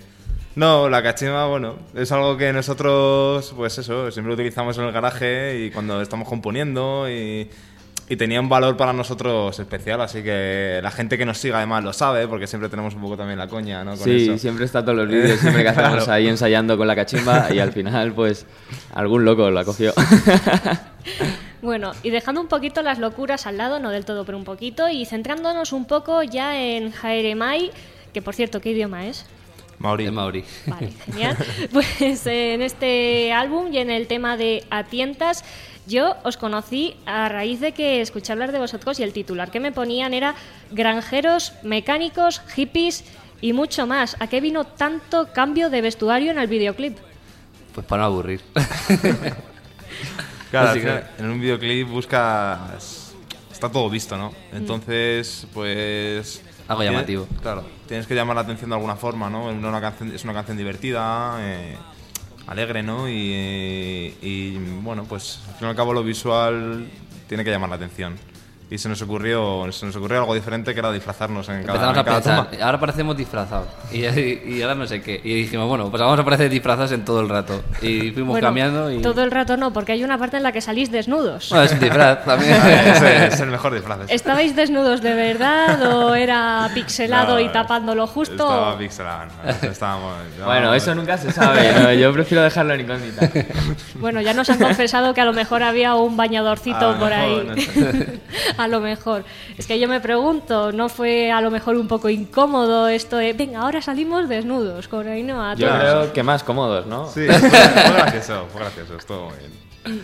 No, 0.54 0.90
la 0.90 1.02
cachimba, 1.02 1.46
bueno, 1.46 1.76
es 1.94 2.12
algo 2.12 2.36
que 2.36 2.52
nosotros, 2.52 3.54
pues 3.56 3.78
eso, 3.78 4.10
siempre 4.10 4.34
utilizamos 4.34 4.76
en 4.76 4.84
el 4.84 4.92
garaje 4.92 5.58
y 5.64 5.70
cuando 5.70 6.02
estamos 6.02 6.28
componiendo 6.28 7.08
y, 7.08 7.48
y 8.12 8.16
tenía 8.16 8.40
un 8.40 8.48
valor 8.50 8.76
para 8.76 8.92
nosotros 8.92 9.58
especial, 9.58 10.00
así 10.02 10.22
que 10.22 10.80
la 10.82 10.90
gente 10.90 11.16
que 11.16 11.24
nos 11.24 11.38
siga 11.38 11.56
además 11.56 11.82
lo 11.82 11.94
sabe, 11.94 12.28
porque 12.28 12.46
siempre 12.46 12.68
tenemos 12.68 12.94
un 12.94 13.00
poco 13.00 13.16
también 13.16 13.38
la 13.38 13.46
coña, 13.48 13.82
¿no? 13.84 13.92
Con 13.96 14.04
Sí, 14.04 14.24
eso. 14.24 14.36
siempre 14.36 14.66
está 14.66 14.82
todos 14.82 14.98
los 14.98 15.08
vídeos, 15.08 15.40
siempre 15.40 15.62
que 15.62 15.68
hacemos 15.70 15.94
Claro. 16.04 16.12
ahí 16.12 16.28
ensayando 16.28 16.76
con 16.76 16.86
la 16.86 16.94
cachimba 16.94 17.48
y 17.54 17.58
al 17.58 17.72
final, 17.72 18.12
pues, 18.12 18.44
algún 18.94 19.24
loco 19.24 19.50
la 19.50 19.64
cogió. 19.64 19.94
Bueno, 21.62 21.92
y 22.02 22.10
dejando 22.10 22.40
un 22.40 22.48
poquito 22.48 22.82
las 22.82 22.98
locuras 22.98 23.46
al 23.46 23.56
lado, 23.56 23.78
no 23.78 23.90
del 23.90 24.04
todo, 24.04 24.24
pero 24.24 24.36
un 24.36 24.42
poquito, 24.44 24.88
y 24.88 25.06
centrándonos 25.06 25.72
un 25.72 25.84
poco 25.84 26.22
ya 26.24 26.60
en 26.60 26.90
Jaeremai, 26.90 27.70
que 28.12 28.20
por 28.20 28.34
cierto, 28.34 28.60
¿qué 28.60 28.70
idioma 28.72 29.06
es? 29.06 29.24
Mauri. 29.78 30.04
De 30.06 30.10
Mauri. 30.10 30.44
Vale, 30.66 30.90
genial. 31.06 31.36
Pues 31.72 32.26
en 32.26 32.62
este 32.62 33.32
álbum 33.32 33.72
y 33.72 33.78
en 33.78 33.90
el 33.90 34.06
tema 34.08 34.36
de 34.36 34.64
Atientas, 34.70 35.44
yo 35.86 36.16
os 36.24 36.36
conocí 36.36 36.96
a 37.06 37.28
raíz 37.28 37.60
de 37.60 37.72
que 37.72 38.00
escuché 38.00 38.32
hablar 38.32 38.52
de 38.52 38.58
vosotros 38.58 39.00
y 39.00 39.02
el 39.02 39.12
titular 39.12 39.50
que 39.50 39.60
me 39.60 39.72
ponían 39.72 40.14
era 40.14 40.34
Granjeros, 40.70 41.52
mecánicos, 41.62 42.40
hippies 42.54 43.04
y 43.40 43.52
mucho 43.52 43.86
más. 43.86 44.16
¿A 44.20 44.26
qué 44.28 44.40
vino 44.40 44.64
tanto 44.64 45.32
cambio 45.32 45.70
de 45.70 45.80
vestuario 45.80 46.30
en 46.30 46.38
el 46.38 46.46
videoclip? 46.46 46.96
Pues 47.74 47.86
para 47.86 48.02
no 48.02 48.06
aburrir. 48.06 48.40
Claro, 50.50 50.68
Así 50.70 50.80
que- 50.80 51.02
en 51.18 51.30
un 51.30 51.40
videoclip 51.40 51.88
buscas. 51.88 53.14
Está 53.50 53.70
todo 53.70 53.88
visto, 53.88 54.18
¿no? 54.18 54.34
Entonces, 54.52 55.46
pues. 55.54 56.42
Algo 56.68 56.82
llamativo. 56.82 57.26
Claro, 57.40 57.64
tienes 57.88 58.06
que 58.06 58.14
llamar 58.14 58.36
la 58.36 58.42
atención 58.42 58.68
de 58.68 58.76
alguna 58.76 58.96
forma, 58.96 59.30
¿no? 59.30 59.50
Es 59.50 59.56
una 59.56 59.80
canción, 59.80 60.14
es 60.14 60.24
una 60.24 60.34
canción 60.34 60.58
divertida, 60.58 61.38
eh, 61.40 61.76
alegre, 62.46 62.82
¿no? 62.82 63.08
Y, 63.08 64.14
y, 64.22 64.58
bueno, 64.82 65.04
pues 65.04 65.40
al 65.48 65.54
fin 65.54 65.66
y 65.68 65.70
al 65.70 65.76
cabo 65.76 65.92
lo 65.92 66.02
visual 66.02 66.86
tiene 67.28 67.44
que 67.44 67.50
llamar 67.50 67.70
la 67.70 67.76
atención. 67.76 68.16
Y 68.72 68.78
se 68.78 68.88
nos 68.88 69.02
ocurrió, 69.02 69.70
se 69.70 69.84
nos 69.84 69.94
ocurrió 69.96 70.20
algo 70.20 70.34
diferente 70.34 70.72
que 70.72 70.80
era 70.80 70.90
disfrazarnos 70.90 71.46
en 71.50 71.62
cada, 71.62 71.74
Empezamos 71.74 71.96
a 71.96 72.00
en 72.00 72.06
cada 72.06 72.16
pensar, 72.20 72.50
toma. 72.50 72.64
ahora 72.64 72.80
parecemos 72.80 73.16
disfrazados. 73.18 73.68
Y, 73.92 73.98
y 74.06 74.62
ahora 74.62 74.74
no 74.74 74.86
sé 74.86 75.02
qué. 75.02 75.20
Y 75.22 75.34
dijimos, 75.42 75.68
bueno, 75.68 75.90
pues 75.90 76.00
vamos 76.00 76.18
a 76.18 76.24
parecer 76.24 76.48
disfrazados 76.48 76.90
en 76.92 77.04
todo 77.04 77.20
el 77.20 77.28
rato. 77.28 77.62
Y 77.82 78.12
fuimos 78.12 78.30
Bueno, 78.32 78.46
cambiando 78.46 78.90
y... 78.90 79.02
todo 79.02 79.22
el 79.24 79.30
rato 79.30 79.58
no, 79.58 79.74
porque 79.74 79.92
hay 79.92 80.02
una 80.04 80.16
parte 80.16 80.38
en 80.38 80.42
la 80.42 80.52
que 80.52 80.62
salís 80.62 80.90
desnudos. 80.90 81.50
Bueno, 81.50 81.64
es 81.66 81.72
un 81.72 81.80
disfraz 81.80 82.24
también. 82.24 82.52
Ese 82.66 83.26
es 83.26 83.40
el 83.40 83.50
mejor 83.50 83.74
disfraz. 83.74 83.98
¿Estabais 84.08 84.56
desnudos 84.56 85.02
de 85.02 85.12
verdad 85.14 85.82
o 85.94 86.14
era 86.14 86.70
pixelado 86.72 87.34
No, 87.34 87.40
y 87.40 87.50
tapándolo 87.50 88.06
justo? 88.06 88.32
Estaba 88.32 88.78
pixelado, 88.78 89.26
no, 89.44 89.68
estábamos- 89.68 90.16
bueno, 90.46 90.72
eso 90.72 90.94
nunca 90.94 91.18
se 91.18 91.30
sabe, 91.30 91.72
¿no? 91.78 91.92
yo 92.00 92.10
prefiero 92.14 92.42
dejarlo 92.42 92.72
en 92.72 92.80
incógnita. 92.80 93.28
Bueno, 93.96 94.22
ya 94.22 94.32
nos 94.32 94.48
han 94.48 94.58
confesado 94.58 95.12
que 95.12 95.20
a 95.20 95.26
lo 95.26 95.34
mejor 95.34 95.62
había 95.62 95.94
un 95.94 96.16
bañadorcito 96.16 96.96
por 96.98 97.12
ahí. 97.12 97.42
a 98.62 98.68
lo 98.68 98.80
mejor. 98.80 99.24
Es 99.58 99.66
que 99.66 99.78
yo 99.78 99.88
me 99.88 100.00
pregunto, 100.00 100.72
¿no 100.72 100.88
fue 100.88 101.30
a 101.30 101.40
lo 101.40 101.50
mejor 101.50 101.76
un 101.76 101.88
poco 101.88 102.08
incómodo 102.08 102.88
esto 102.88 103.16
de, 103.16 103.32
venga, 103.32 103.60
ahora 103.60 103.82
salimos 103.82 104.28
desnudos 104.28 104.88
con 104.88 105.06
Ainhoa? 105.08 105.54
Yo 105.54 105.68
todos"? 105.68 105.80
creo 105.80 106.12
que 106.12 106.22
más 106.22 106.42
cómodos, 106.42 106.86
¿no? 106.86 107.08
Sí, 107.08 107.26
fue, 107.26 107.38
fue 107.38 107.92
gracioso, 107.94 108.46
fue 108.52 108.60
gracioso, 108.60 108.96
estuvo 108.96 109.30
muy 109.30 109.34
bien. 109.38 110.02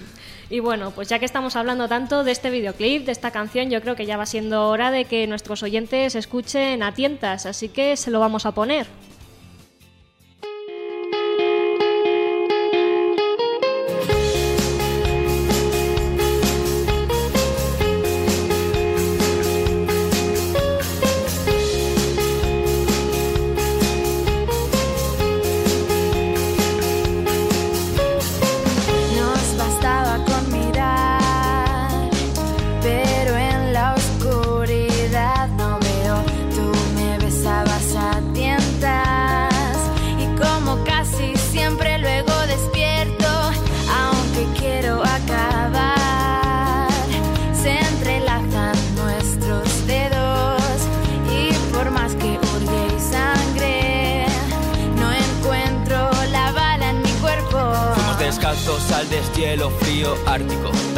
Y 0.51 0.61
bueno, 0.61 0.93
pues 0.93 1.09
ya 1.09 1.19
que 1.19 1.27
estamos 1.27 1.57
hablando 1.57 1.89
tanto 1.89 2.25
de 2.25 2.33
este 2.33 2.49
videoclip, 2.49 3.05
de 3.05 3.13
esta 3.13 3.31
canción, 3.31 3.69
yo 3.69 3.83
creo 3.83 3.97
que 3.97 4.07
ya 4.07 4.17
va 4.17 4.25
siendo 4.25 4.69
hora 4.69 4.91
de 4.91 5.05
que 5.05 5.27
nuestros 5.27 5.63
oyentes 5.63 6.15
escuchen 6.15 6.83
a 6.83 6.95
tientas, 6.95 7.45
así 7.45 7.69
que 7.69 7.97
se 7.99 8.11
lo 8.11 8.19
vamos 8.19 8.47
a 8.47 8.53
poner. 8.53 8.87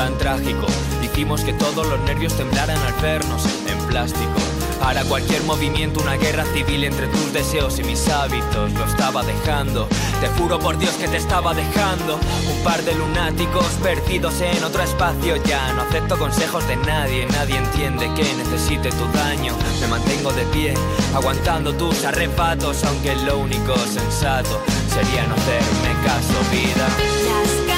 Tan 0.00 0.16
trágico. 0.16 0.66
Hicimos 1.02 1.42
que 1.42 1.52
todos 1.52 1.86
los 1.86 2.00
nervios 2.00 2.34
temblaran 2.34 2.78
al 2.78 2.94
vernos 3.02 3.44
en 3.68 3.78
plástico. 3.86 4.40
Para 4.80 5.04
cualquier 5.04 5.42
movimiento, 5.42 6.00
una 6.00 6.14
guerra 6.14 6.46
civil 6.54 6.84
entre 6.84 7.06
tus 7.08 7.34
deseos 7.34 7.78
y 7.78 7.82
mis 7.84 8.08
hábitos. 8.08 8.72
Lo 8.72 8.86
estaba 8.86 9.22
dejando, 9.22 9.88
te 10.22 10.28
juro 10.28 10.58
por 10.58 10.78
Dios 10.78 10.92
que 10.92 11.06
te 11.06 11.18
estaba 11.18 11.52
dejando. 11.52 12.14
Un 12.50 12.64
par 12.64 12.82
de 12.82 12.94
lunáticos 12.94 13.66
perdidos 13.82 14.40
en 14.40 14.64
otro 14.64 14.82
espacio. 14.82 15.36
Ya 15.44 15.70
no 15.74 15.82
acepto 15.82 16.18
consejos 16.18 16.66
de 16.66 16.76
nadie, 16.76 17.26
nadie 17.26 17.58
entiende 17.58 18.10
que 18.14 18.24
necesite 18.42 18.88
tu 18.92 19.06
daño. 19.12 19.54
Me 19.82 19.86
mantengo 19.86 20.32
de 20.32 20.44
pie, 20.44 20.72
aguantando 21.14 21.74
tus 21.74 22.06
arrebatos, 22.06 22.84
aunque 22.84 23.14
lo 23.16 23.36
único 23.36 23.76
sensato 23.76 24.62
sería 24.88 25.26
no 25.26 25.34
hacerme 25.34 25.92
caso, 26.06 26.38
vida. 26.50 27.69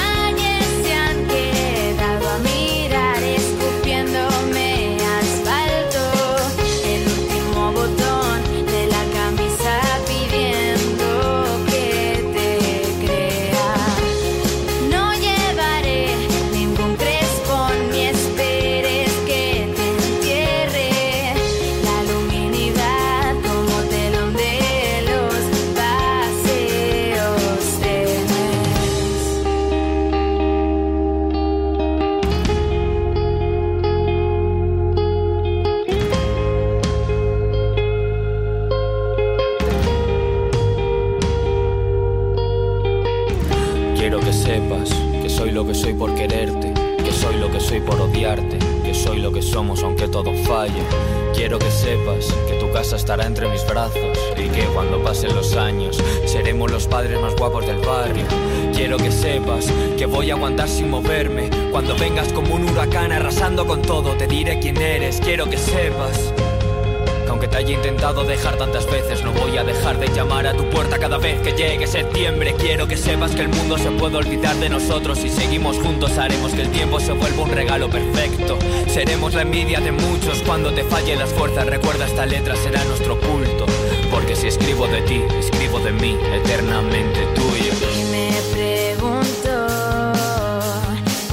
Cuando 61.85 62.01
vengas 62.01 62.31
como 62.31 62.55
un 62.55 62.69
huracán 62.69 63.11
arrasando 63.11 63.67
con 63.67 63.81
todo. 63.81 64.11
Te 64.15 64.25
diré 64.25 64.57
quién 64.59 64.77
eres. 64.77 65.19
Quiero 65.19 65.49
que 65.49 65.57
sepas 65.57 66.31
Que 67.25 67.29
aunque 67.29 67.49
te 67.49 67.57
haya 67.57 67.73
intentado 67.73 68.23
dejar 68.23 68.55
tantas 68.55 68.85
veces, 68.89 69.21
no 69.21 69.33
voy 69.33 69.57
a 69.57 69.65
dejar 69.65 69.99
de 69.99 70.07
llamar 70.07 70.47
a 70.47 70.53
tu 70.53 70.63
puerta 70.69 70.97
cada 70.97 71.17
vez 71.17 71.41
que 71.41 71.51
llegue 71.51 71.85
septiembre. 71.85 72.55
Quiero 72.57 72.87
que 72.87 72.95
sepas 72.95 73.35
que 73.35 73.41
el 73.41 73.49
mundo 73.49 73.77
se 73.77 73.91
puede 73.91 74.15
olvidar 74.15 74.55
de 74.57 74.69
nosotros. 74.69 75.19
Si 75.19 75.29
seguimos 75.29 75.75
juntos, 75.77 76.17
haremos 76.17 76.53
que 76.53 76.61
el 76.61 76.69
tiempo 76.69 77.01
se 77.01 77.11
vuelva 77.11 77.43
un 77.43 77.51
regalo 77.51 77.89
perfecto. 77.89 78.57
Seremos 78.87 79.33
la 79.33 79.41
envidia 79.41 79.81
de 79.81 79.91
muchos 79.91 80.41
cuando 80.43 80.73
te 80.73 80.85
fallen 80.85 81.19
las 81.19 81.33
fuerzas. 81.33 81.65
Recuerda, 81.65 82.05
esta 82.05 82.25
letra 82.25 82.55
será 82.55 82.81
nuestro 82.85 83.19
culto. 83.19 83.65
Porque 84.09 84.37
si 84.37 84.47
escribo 84.47 84.87
de 84.87 85.01
ti, 85.01 85.21
escribo 85.37 85.79
de 85.79 85.91
mí, 85.91 86.17
eternamente 86.33 87.25
tuyo. 87.35 87.92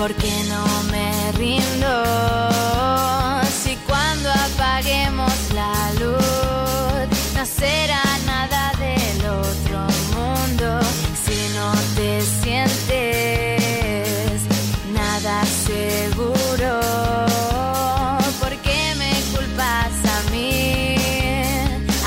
Por 0.01 0.15
qué 0.15 0.33
no 0.49 0.65
me 0.91 1.31
rindo. 1.33 1.93
Si 3.63 3.77
cuando 3.87 4.31
apaguemos 4.31 5.35
la 5.53 5.93
luz 6.01 7.07
no 7.37 7.45
será 7.45 8.03
nada 8.25 8.73
del 8.79 9.19
otro 9.27 9.81
mundo. 10.17 10.81
Si 11.23 11.39
no 11.55 11.69
te 11.97 12.23
sientes 12.23 12.81
nada 14.95 15.45
seguro, 15.69 16.81
¿por 18.41 18.57
qué 18.65 18.95
me 18.97 19.13
culpas 19.35 19.93
a 20.17 20.19
mí 20.33 20.97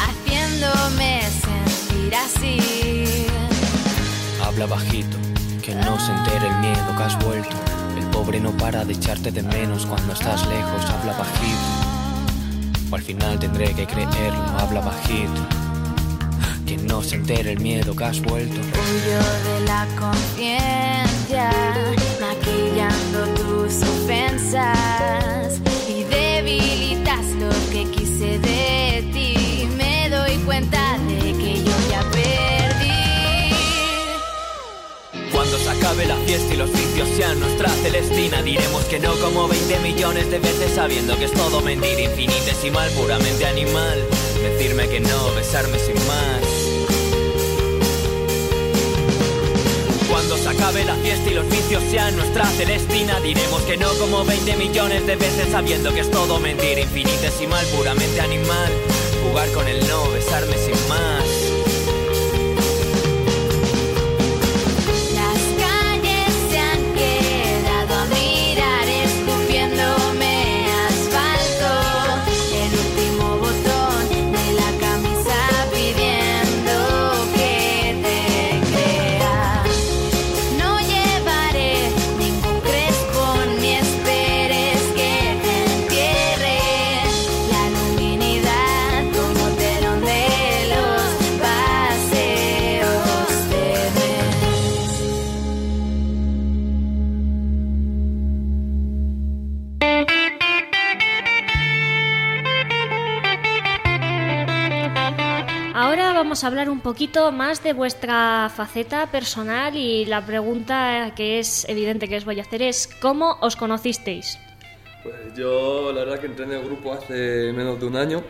haciéndome 0.03 1.21
sentir 1.45 2.15
así? 2.15 2.57
Habla 4.43 4.65
bajito, 4.65 5.17
que 5.61 5.75
no 5.75 5.99
se 5.99 6.11
entere 6.11 6.47
el 6.47 6.57
miedo 6.57 6.95
que 6.97 7.03
has 7.03 7.17
vuelto. 7.23 7.72
Pobre 8.23 8.39
no 8.39 8.51
para 8.51 8.85
de 8.85 8.93
echarte 8.93 9.33
de 9.33 9.43
menos 9.43 9.85
cuando 9.85 10.13
estás 10.13 10.47
lejos. 10.47 10.85
Habla 10.89 11.11
bajito, 11.11 12.89
o 12.89 12.95
al 12.95 13.01
final 13.01 13.37
tendré 13.37 13.73
que 13.73 13.85
creerlo. 13.85 14.45
Habla 14.59 14.79
bajito, 14.79 15.45
que 16.65 16.77
no 16.77 17.01
se 17.03 17.15
entere 17.15 17.51
el 17.51 17.59
miedo 17.59 17.93
que 17.93 18.05
has 18.05 18.21
vuelto. 18.21 18.61
Huyo 18.61 19.19
de 19.49 19.65
la 19.65 19.85
conciencia, 19.99 21.51
maquillando 22.21 23.25
tus 23.35 23.83
ofensas 23.89 25.59
y 25.89 26.05
debilitas 26.05 27.25
lo 27.41 27.49
que 27.73 27.91
quise 27.91 28.39
de 28.39 28.92
acabe 35.83 36.05
la 36.05 36.15
fiesta 36.15 36.53
y 36.53 36.57
los 36.57 36.71
vicios 36.71 37.09
sean 37.17 37.39
nuestra 37.41 37.67
celestina. 37.67 38.41
Diremos 38.41 38.85
que 38.85 38.99
no 38.99 39.13
como 39.19 39.49
20 39.49 39.79
millones 39.79 40.31
de 40.31 40.39
veces 40.39 40.71
sabiendo 40.75 41.17
que 41.17 41.25
es 41.25 41.33
todo 41.33 41.59
mentira 41.61 42.01
infinitesimal, 42.03 42.89
puramente 42.91 43.45
animal 43.45 43.99
Decirme 44.41 44.87
que 44.87 45.01
no, 45.01 45.33
besarme 45.35 45.77
sin 45.79 45.95
más. 46.07 46.43
Cuando 50.09 50.37
se 50.37 50.49
acabe 50.49 50.85
la 50.85 50.95
fiesta 50.95 51.29
y 51.29 51.33
los 51.33 51.49
vicios 51.49 51.83
sean 51.91 52.15
nuestra 52.15 52.45
celestina 52.45 53.19
Diremos 53.19 53.61
que 53.63 53.75
no 53.75 53.93
como 53.95 54.23
20 54.23 54.55
millones 54.55 55.05
de 55.05 55.17
veces 55.17 55.49
sabiendo 55.51 55.93
que 55.93 56.01
es 56.01 56.11
todo 56.11 56.39
mentira 56.39 56.79
infinitesimal, 56.79 57.65
puramente 57.75 58.21
animal 58.21 58.71
Jugar 59.27 59.51
con 59.51 59.67
el 59.67 59.85
no, 59.87 60.09
besarme 60.11 60.57
sin 60.57 60.87
más 60.87 61.42
vamos 106.43 106.57
a 106.57 106.59
hablar 106.59 106.69
un 106.69 106.81
poquito 106.81 107.31
más 107.31 107.63
de 107.63 107.71
vuestra 107.71 108.51
faceta 108.53 109.09
personal 109.09 109.77
y 109.77 110.03
la 110.03 110.25
pregunta 110.25 111.13
que 111.15 111.39
es 111.39 111.63
evidente 111.69 112.09
que 112.09 112.17
os 112.17 112.25
voy 112.25 112.39
a 112.39 112.41
hacer 112.41 112.61
es 112.61 112.89
¿cómo 113.01 113.37
os 113.39 113.55
conocisteis? 113.55 114.37
Pues 115.03 115.15
yo 115.37 115.93
la 115.93 116.03
verdad 116.03 116.19
que 116.19 116.25
entré 116.25 116.43
en 116.43 116.51
el 116.51 116.61
grupo 116.65 116.91
hace 116.91 117.53
menos 117.53 117.79
de 117.79 117.85
un 117.85 117.95
año 117.95 118.23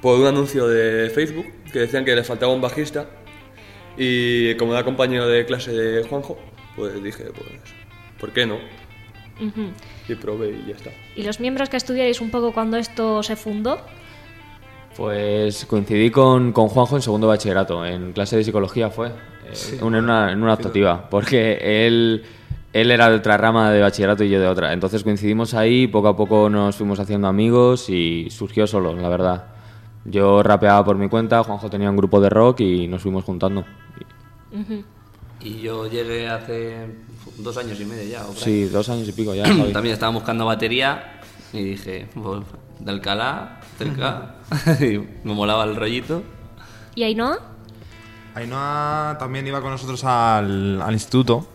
por 0.00 0.18
un 0.18 0.26
anuncio 0.26 0.66
de 0.66 1.10
Facebook 1.10 1.44
que 1.70 1.80
decían 1.80 2.06
que 2.06 2.16
le 2.16 2.24
faltaba 2.24 2.54
un 2.54 2.62
bajista 2.62 3.06
y 3.98 4.54
como 4.54 4.72
era 4.72 4.82
compañero 4.82 5.26
de 5.26 5.44
clase 5.44 5.72
de 5.72 6.08
Juanjo, 6.08 6.38
pues 6.74 7.02
dije, 7.02 7.24
pues, 7.24 7.60
¿por 8.18 8.32
qué 8.32 8.46
no? 8.46 8.56
Ujú. 9.42 9.72
Y 10.08 10.14
probé 10.14 10.52
y 10.52 10.68
ya 10.68 10.76
está. 10.76 10.90
¿Y 11.14 11.22
los 11.22 11.38
miembros 11.40 11.68
que 11.68 11.76
estudiáis 11.76 12.22
un 12.22 12.30
poco 12.30 12.54
cuando 12.54 12.78
esto 12.78 13.22
se 13.22 13.36
fundó? 13.36 13.78
Pues 14.96 15.66
coincidí 15.66 16.10
con, 16.10 16.52
con 16.52 16.68
Juanjo 16.68 16.96
en 16.96 17.02
segundo 17.02 17.26
bachillerato, 17.28 17.84
en 17.84 18.12
clase 18.12 18.36
de 18.36 18.44
psicología 18.44 18.88
fue, 18.88 19.08
eh, 19.08 19.78
en, 19.78 19.94
una, 19.94 20.32
en 20.32 20.42
una 20.42 20.54
optativa, 20.54 21.08
porque 21.10 21.58
él, 21.86 22.24
él 22.72 22.90
era 22.90 23.10
de 23.10 23.16
otra 23.16 23.36
rama 23.36 23.70
de 23.70 23.82
bachillerato 23.82 24.24
y 24.24 24.30
yo 24.30 24.40
de 24.40 24.46
otra. 24.46 24.72
Entonces 24.72 25.02
coincidimos 25.02 25.52
ahí, 25.52 25.86
poco 25.86 26.08
a 26.08 26.16
poco 26.16 26.48
nos 26.48 26.76
fuimos 26.76 26.98
haciendo 26.98 27.28
amigos 27.28 27.90
y 27.90 28.28
surgió 28.30 28.66
solo, 28.66 28.94
la 28.94 29.08
verdad. 29.10 29.44
Yo 30.06 30.42
rapeaba 30.42 30.84
por 30.84 30.96
mi 30.96 31.08
cuenta, 31.08 31.42
Juanjo 31.44 31.68
tenía 31.68 31.90
un 31.90 31.96
grupo 31.96 32.20
de 32.20 32.30
rock 32.30 32.60
y 32.60 32.88
nos 32.88 33.02
fuimos 33.02 33.24
juntando. 33.24 33.64
Y 35.40 35.60
yo 35.60 35.86
llegué 35.88 36.28
hace 36.28 36.86
dos 37.38 37.56
años 37.58 37.78
y 37.80 37.84
medio 37.84 38.08
ya. 38.08 38.24
o. 38.24 38.32
Sí, 38.32 38.64
dos 38.64 38.88
años 38.88 39.08
y 39.08 39.12
pico 39.12 39.34
ya. 39.34 39.44
Javi. 39.46 39.72
También 39.72 39.92
estaba 39.92 40.12
buscando 40.12 40.46
batería 40.46 41.20
y 41.52 41.62
dije, 41.62 42.08
pues, 42.14 42.42
de 42.78 42.90
Alcalá, 42.90 43.60
cerca. 43.78 44.34
y 44.80 44.98
me 45.24 45.34
molaba 45.34 45.64
el 45.64 45.76
rollito. 45.76 46.22
¿Y 46.94 47.02
Ainhoa? 47.04 47.38
Ainhoa 48.34 49.16
también 49.18 49.46
iba 49.46 49.60
con 49.60 49.70
nosotros 49.70 50.04
al, 50.04 50.80
al 50.82 50.92
instituto. 50.92 51.46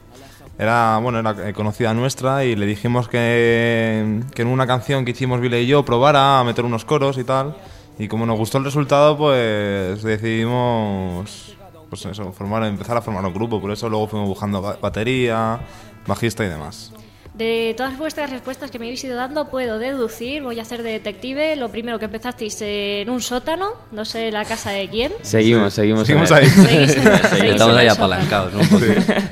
Era, 0.58 0.98
bueno, 1.02 1.20
era 1.20 1.50
eh, 1.50 1.54
conocida 1.54 1.94
nuestra 1.94 2.44
y 2.46 2.56
le 2.56 2.66
dijimos 2.66 3.08
que, 3.08 4.22
que 4.36 4.42
en 4.44 4.48
una 4.48 4.68
canción 4.68 5.06
que 5.06 5.12
hicimos 5.12 5.40
Vile 5.42 5.62
y 5.62 5.68
yo 5.68 5.84
probara 5.84 6.40
a 6.40 6.44
meter 6.44 6.66
unos 6.66 6.86
coros 6.86 7.18
y 7.18 7.24
tal. 7.24 7.56
Y 7.98 8.08
como 8.08 8.26
nos 8.26 8.38
gustó 8.38 8.58
el 8.58 8.64
resultado, 8.66 9.18
pues 9.18 10.04
decidimos 10.04 11.56
pues 11.90 12.06
eso, 12.06 12.32
formar, 12.32 12.64
empezar 12.64 12.96
a 12.98 13.02
formar 13.02 13.26
un 13.26 13.34
grupo. 13.34 13.60
Por 13.60 13.72
eso 13.72 13.90
luego 13.90 14.08
fuimos 14.08 14.28
buscando 14.28 14.62
ba- 14.62 14.78
batería, 14.82 15.60
bajista 16.08 16.44
y 16.46 16.50
demás. 16.50 16.94
De 17.42 17.74
todas 17.76 17.98
vuestras 17.98 18.30
respuestas 18.30 18.70
que 18.70 18.78
me 18.78 18.86
habéis 18.86 19.04
ido 19.04 19.16
dando, 19.16 19.50
puedo 19.50 19.80
deducir, 19.80 20.44
voy 20.44 20.60
a 20.60 20.62
hacer 20.62 20.84
de 20.84 20.92
detective, 20.92 21.56
lo 21.56 21.70
primero 21.70 21.98
que 21.98 22.06
empezasteis 22.06 22.56
en 22.62 23.10
un 23.10 23.20
sótano, 23.20 23.72
no 23.92 24.06
sé 24.06 24.30
la 24.32 24.46
casa 24.46 24.70
de 24.70 24.88
quién. 24.88 25.12
Seguimos, 25.24 25.74
seguimos. 25.74 26.06
Seguimos 26.06 26.32
ahí. 26.32 26.46
Seguís 26.48 26.92
seguís 26.92 27.54
Estamos 27.54 27.74
en 27.74 27.80
ahí 27.80 27.86
el 27.88 27.92
apalancados, 27.94 28.54
¿no? 28.54 28.64
Sí, 28.64 28.86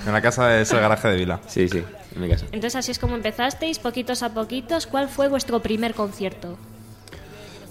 en 0.08 0.12
la 0.12 0.22
casa 0.24 0.48
de 0.48 0.64
ese 0.64 0.80
garaje 0.80 1.08
de 1.08 1.18
Vila. 1.18 1.40
Sí, 1.46 1.68
sí, 1.70 1.84
en 2.16 2.22
mi 2.22 2.28
casa. 2.28 2.46
Entonces 2.52 2.78
así 2.78 2.90
es 2.90 2.98
como 2.98 3.16
empezasteis, 3.16 3.78
poquitos 3.78 4.24
a 4.24 4.34
poquitos. 4.34 4.88
¿Cuál 4.88 5.08
fue 5.08 5.28
vuestro 5.28 5.60
primer 5.60 5.94
concierto? 5.94 6.58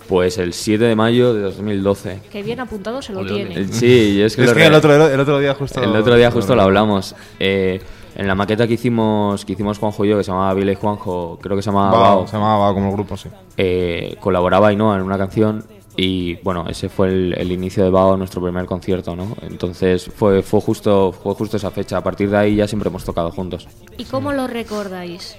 Pues 0.08 0.38
el 0.38 0.52
7 0.54 0.84
de 0.84 0.94
mayo 0.94 1.34
de 1.34 1.42
2012. 1.42 2.20
Que 2.30 2.44
bien 2.44 2.60
apuntado 2.60 3.02
se 3.02 3.12
lo 3.12 3.20
ole. 3.20 3.32
tiene. 3.34 3.54
El- 3.56 3.72
Sí, 3.72 4.16
yo 4.18 4.26
es 4.26 4.36
que, 4.36 4.42
Es 4.42 4.48
lo 4.50 4.54
que 4.54 4.60
re- 4.60 4.66
el 4.68 4.74
otro, 4.74 4.94
el 5.12 5.18
otro 5.20 5.38
día 5.40 5.54
justo... 5.54 5.82
El 5.82 5.96
otro 5.96 6.14
día 6.14 6.30
justo 6.30 6.54
lo 6.54 6.62
hablamos. 6.62 7.16
Eh, 7.40 7.80
en 8.18 8.26
la 8.26 8.34
maqueta 8.34 8.66
que 8.66 8.74
hicimos, 8.74 9.44
que 9.44 9.54
hicimos 9.54 9.78
Juanjo 9.78 10.04
y 10.04 10.08
yo, 10.10 10.18
que 10.18 10.24
se 10.24 10.32
llamaba 10.32 10.52
Vila 10.52 10.72
y 10.72 10.74
Juanjo, 10.74 11.38
creo 11.40 11.56
que 11.56 11.62
se 11.62 11.70
llamaba 11.70 11.92
Bao, 11.92 12.16
Bao, 12.16 12.26
se 12.26 12.32
llamaba 12.34 12.58
Bao 12.58 12.74
como 12.74 12.88
el 12.88 12.92
grupo, 12.92 13.16
sí. 13.16 13.28
eh, 13.56 14.16
colaboraba 14.20 14.68
Ainhoa 14.68 14.96
en 14.96 15.02
una 15.02 15.16
canción 15.16 15.64
y 15.96 16.34
bueno, 16.42 16.64
ese 16.68 16.88
fue 16.88 17.08
el, 17.08 17.34
el 17.38 17.50
inicio 17.50 17.82
de 17.84 17.90
Bao, 17.90 18.16
nuestro 18.16 18.40
primer 18.42 18.66
concierto, 18.66 19.16
¿no? 19.16 19.36
Entonces 19.42 20.10
fue, 20.14 20.42
fue, 20.42 20.60
justo, 20.60 21.10
fue 21.12 21.34
justo 21.34 21.56
esa 21.56 21.72
fecha. 21.72 21.96
A 21.96 22.02
partir 22.04 22.30
de 22.30 22.36
ahí 22.36 22.54
ya 22.56 22.68
siempre 22.68 22.88
hemos 22.88 23.04
tocado 23.04 23.30
juntos. 23.32 23.66
¿Y 23.96 24.04
cómo 24.04 24.32
lo 24.32 24.46
recordáis? 24.46 25.36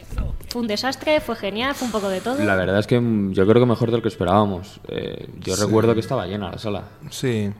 ¿Fue 0.49 0.61
un 0.61 0.67
desastre? 0.67 1.21
¿Fue 1.21 1.35
genial? 1.37 1.75
¿Fue 1.75 1.85
un 1.85 1.91
poco 1.93 2.09
de 2.09 2.19
todo? 2.19 2.43
La 2.43 2.55
verdad 2.55 2.79
es 2.79 2.87
que 2.87 2.95
yo 3.31 3.47
creo 3.47 3.61
que 3.61 3.65
mejor 3.65 3.91
de 3.91 3.97
lo 3.97 4.03
que 4.03 4.09
esperábamos. 4.09 4.81
Eh, 4.89 5.29
yo 5.39 5.55
recuerdo 5.55 5.93
que 5.93 6.01
estaba 6.01 6.25
llena 6.27 6.51
la 6.51 6.57
sala. 6.57 6.83
Sí, 7.09 7.51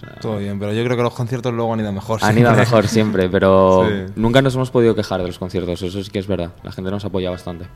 sea, 0.00 0.14
Todo 0.20 0.38
bien, 0.38 0.58
pero 0.58 0.72
yo 0.72 0.82
creo 0.84 0.96
que 0.96 1.02
los 1.02 1.14
conciertos 1.14 1.52
luego 1.52 1.72
han 1.74 1.80
ido 1.80 1.92
mejor. 1.92 2.18
han 2.22 2.36
ido 2.38 2.52
mejor 2.52 2.88
siempre, 2.88 3.28
pero 3.28 3.86
Sí. 3.88 4.12
nunca 4.16 4.42
nos 4.42 4.54
hemos 4.54 4.70
podido 4.70 4.94
quejar 4.94 5.20
de 5.20 5.26
los 5.28 5.38
conciertos, 5.38 5.80
eso 5.82 6.02
sí 6.02 6.10
que 6.10 6.18
es 6.18 6.26
verdad. 6.26 6.52
La 6.62 6.72
gente 6.72 6.90
nos 6.90 7.04
apoya 7.04 7.30
bastante. 7.30 7.66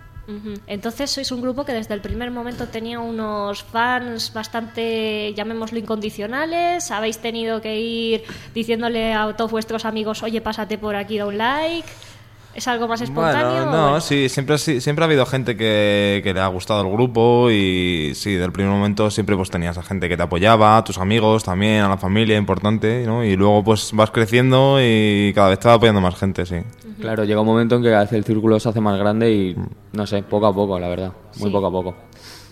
Entonces 0.66 1.10
sois 1.10 1.30
un 1.32 1.42
grupo 1.42 1.64
que 1.66 1.72
desde 1.74 1.92
el 1.92 2.00
primer 2.00 2.30
momento 2.30 2.66
tenía 2.68 2.98
unos 2.98 3.62
fans 3.62 4.32
bastante, 4.32 5.34
llamémoslo, 5.36 5.78
incondicionales. 5.78 6.90
Habéis 6.90 7.18
tenido 7.18 7.60
que 7.60 7.78
ir 7.78 8.24
diciéndole 8.54 9.12
a 9.12 9.34
todos 9.36 9.50
vuestros 9.50 9.84
amigos, 9.84 10.22
oye, 10.22 10.40
pásate 10.40 10.78
por 10.78 10.96
aquí, 10.96 11.18
da 11.18 11.26
un 11.26 11.36
like. 11.36 11.88
¿Es 12.54 12.68
algo 12.68 12.86
más 12.86 13.00
espontáneo? 13.00 13.64
Bueno, 13.66 13.90
no, 13.94 14.00
sí, 14.00 14.28
siempre, 14.28 14.58
siempre 14.58 15.04
ha 15.04 15.06
habido 15.06 15.26
gente 15.26 15.56
que, 15.56 16.20
que 16.22 16.32
le 16.32 16.40
ha 16.40 16.46
gustado 16.46 16.82
el 16.82 16.90
grupo 16.92 17.50
y 17.50 18.12
sí, 18.14 18.34
del 18.34 18.52
primer 18.52 18.70
momento 18.70 19.10
siempre 19.10 19.34
pues 19.36 19.50
tenías 19.50 19.76
a 19.76 19.82
gente 19.82 20.08
que 20.08 20.16
te 20.16 20.22
apoyaba, 20.22 20.76
a 20.76 20.84
tus 20.84 20.98
amigos 20.98 21.42
también, 21.42 21.82
a 21.82 21.88
la 21.88 21.96
familia, 21.98 22.36
importante, 22.36 23.04
¿no? 23.06 23.24
Y 23.24 23.34
luego 23.36 23.64
pues 23.64 23.90
vas 23.92 24.10
creciendo 24.12 24.78
y 24.80 25.32
cada 25.34 25.48
vez 25.48 25.58
te 25.58 25.66
va 25.68 25.74
apoyando 25.74 26.00
más 26.00 26.14
gente, 26.14 26.46
sí. 26.46 26.56
Claro, 27.00 27.24
llega 27.24 27.40
un 27.40 27.46
momento 27.46 27.74
en 27.74 27.82
que 27.82 27.90
cada 27.90 28.02
vez 28.04 28.12
el 28.12 28.24
círculo 28.24 28.60
se 28.60 28.68
hace 28.68 28.80
más 28.80 28.96
grande 28.98 29.32
y, 29.32 29.56
no 29.92 30.06
sé, 30.06 30.22
poco 30.22 30.46
a 30.46 30.54
poco, 30.54 30.78
la 30.78 30.88
verdad. 30.88 31.12
Muy 31.38 31.48
Sí. 31.48 31.52
poco 31.52 31.66
a 31.66 31.70
poco. 31.72 31.94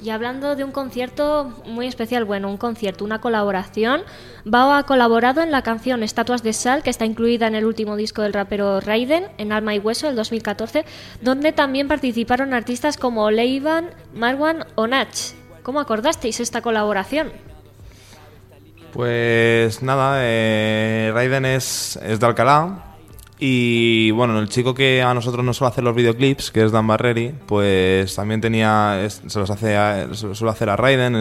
Y 0.02 0.10
hablando 0.10 0.56
de 0.56 0.64
un 0.64 0.72
concierto 0.72 1.52
muy 1.64 1.86
especial, 1.86 2.24
bueno, 2.24 2.50
un 2.50 2.56
concierto, 2.56 3.04
una 3.04 3.20
colaboración, 3.20 4.02
Bao 4.44 4.72
ha 4.72 4.82
colaborado 4.82 5.42
en 5.42 5.52
la 5.52 5.62
canción 5.62 6.02
Estatuas 6.02 6.42
de 6.42 6.52
Sal, 6.52 6.82
que 6.82 6.90
está 6.90 7.04
incluida 7.04 7.46
en 7.46 7.54
el 7.54 7.64
último 7.64 7.94
disco 7.94 8.22
del 8.22 8.32
rapero 8.32 8.80
Raiden, 8.80 9.28
en 9.38 9.52
Alma 9.52 9.76
y 9.76 9.78
Hueso, 9.78 10.08
del 10.08 10.16
2014, 10.16 10.84
donde 11.20 11.52
también 11.52 11.86
participaron 11.86 12.52
artistas 12.52 12.96
como 12.96 13.30
Leivan, 13.30 13.90
Marwan 14.12 14.64
o 14.74 14.88
Nach. 14.88 15.16
¿Cómo 15.62 15.78
acordasteis 15.78 16.40
esta 16.40 16.62
colaboración? 16.62 17.30
Pues 18.92 19.84
nada, 19.84 20.16
eh, 20.18 21.12
Raiden 21.14 21.44
es, 21.44 21.96
es 22.02 22.18
de 22.18 22.26
Alcalá 22.26 22.91
y 23.44 24.10
bueno, 24.12 24.38
el 24.38 24.48
chico 24.48 24.72
que 24.72 25.02
a 25.02 25.12
nosotros 25.14 25.44
nos 25.44 25.56
suele 25.56 25.70
hacer 25.72 25.82
los 25.82 25.96
videoclips, 25.96 26.52
que 26.52 26.62
es 26.62 26.70
Dan 26.70 26.86
Barreri, 26.86 27.34
pues 27.46 28.14
también 28.14 28.40
tenía, 28.40 29.04
se 29.08 29.38
los 29.40 29.50
hace 29.50 29.76
a, 29.76 30.06
suele 30.14 30.50
hacer 30.52 30.70
a 30.70 30.76
Raiden 30.76 31.16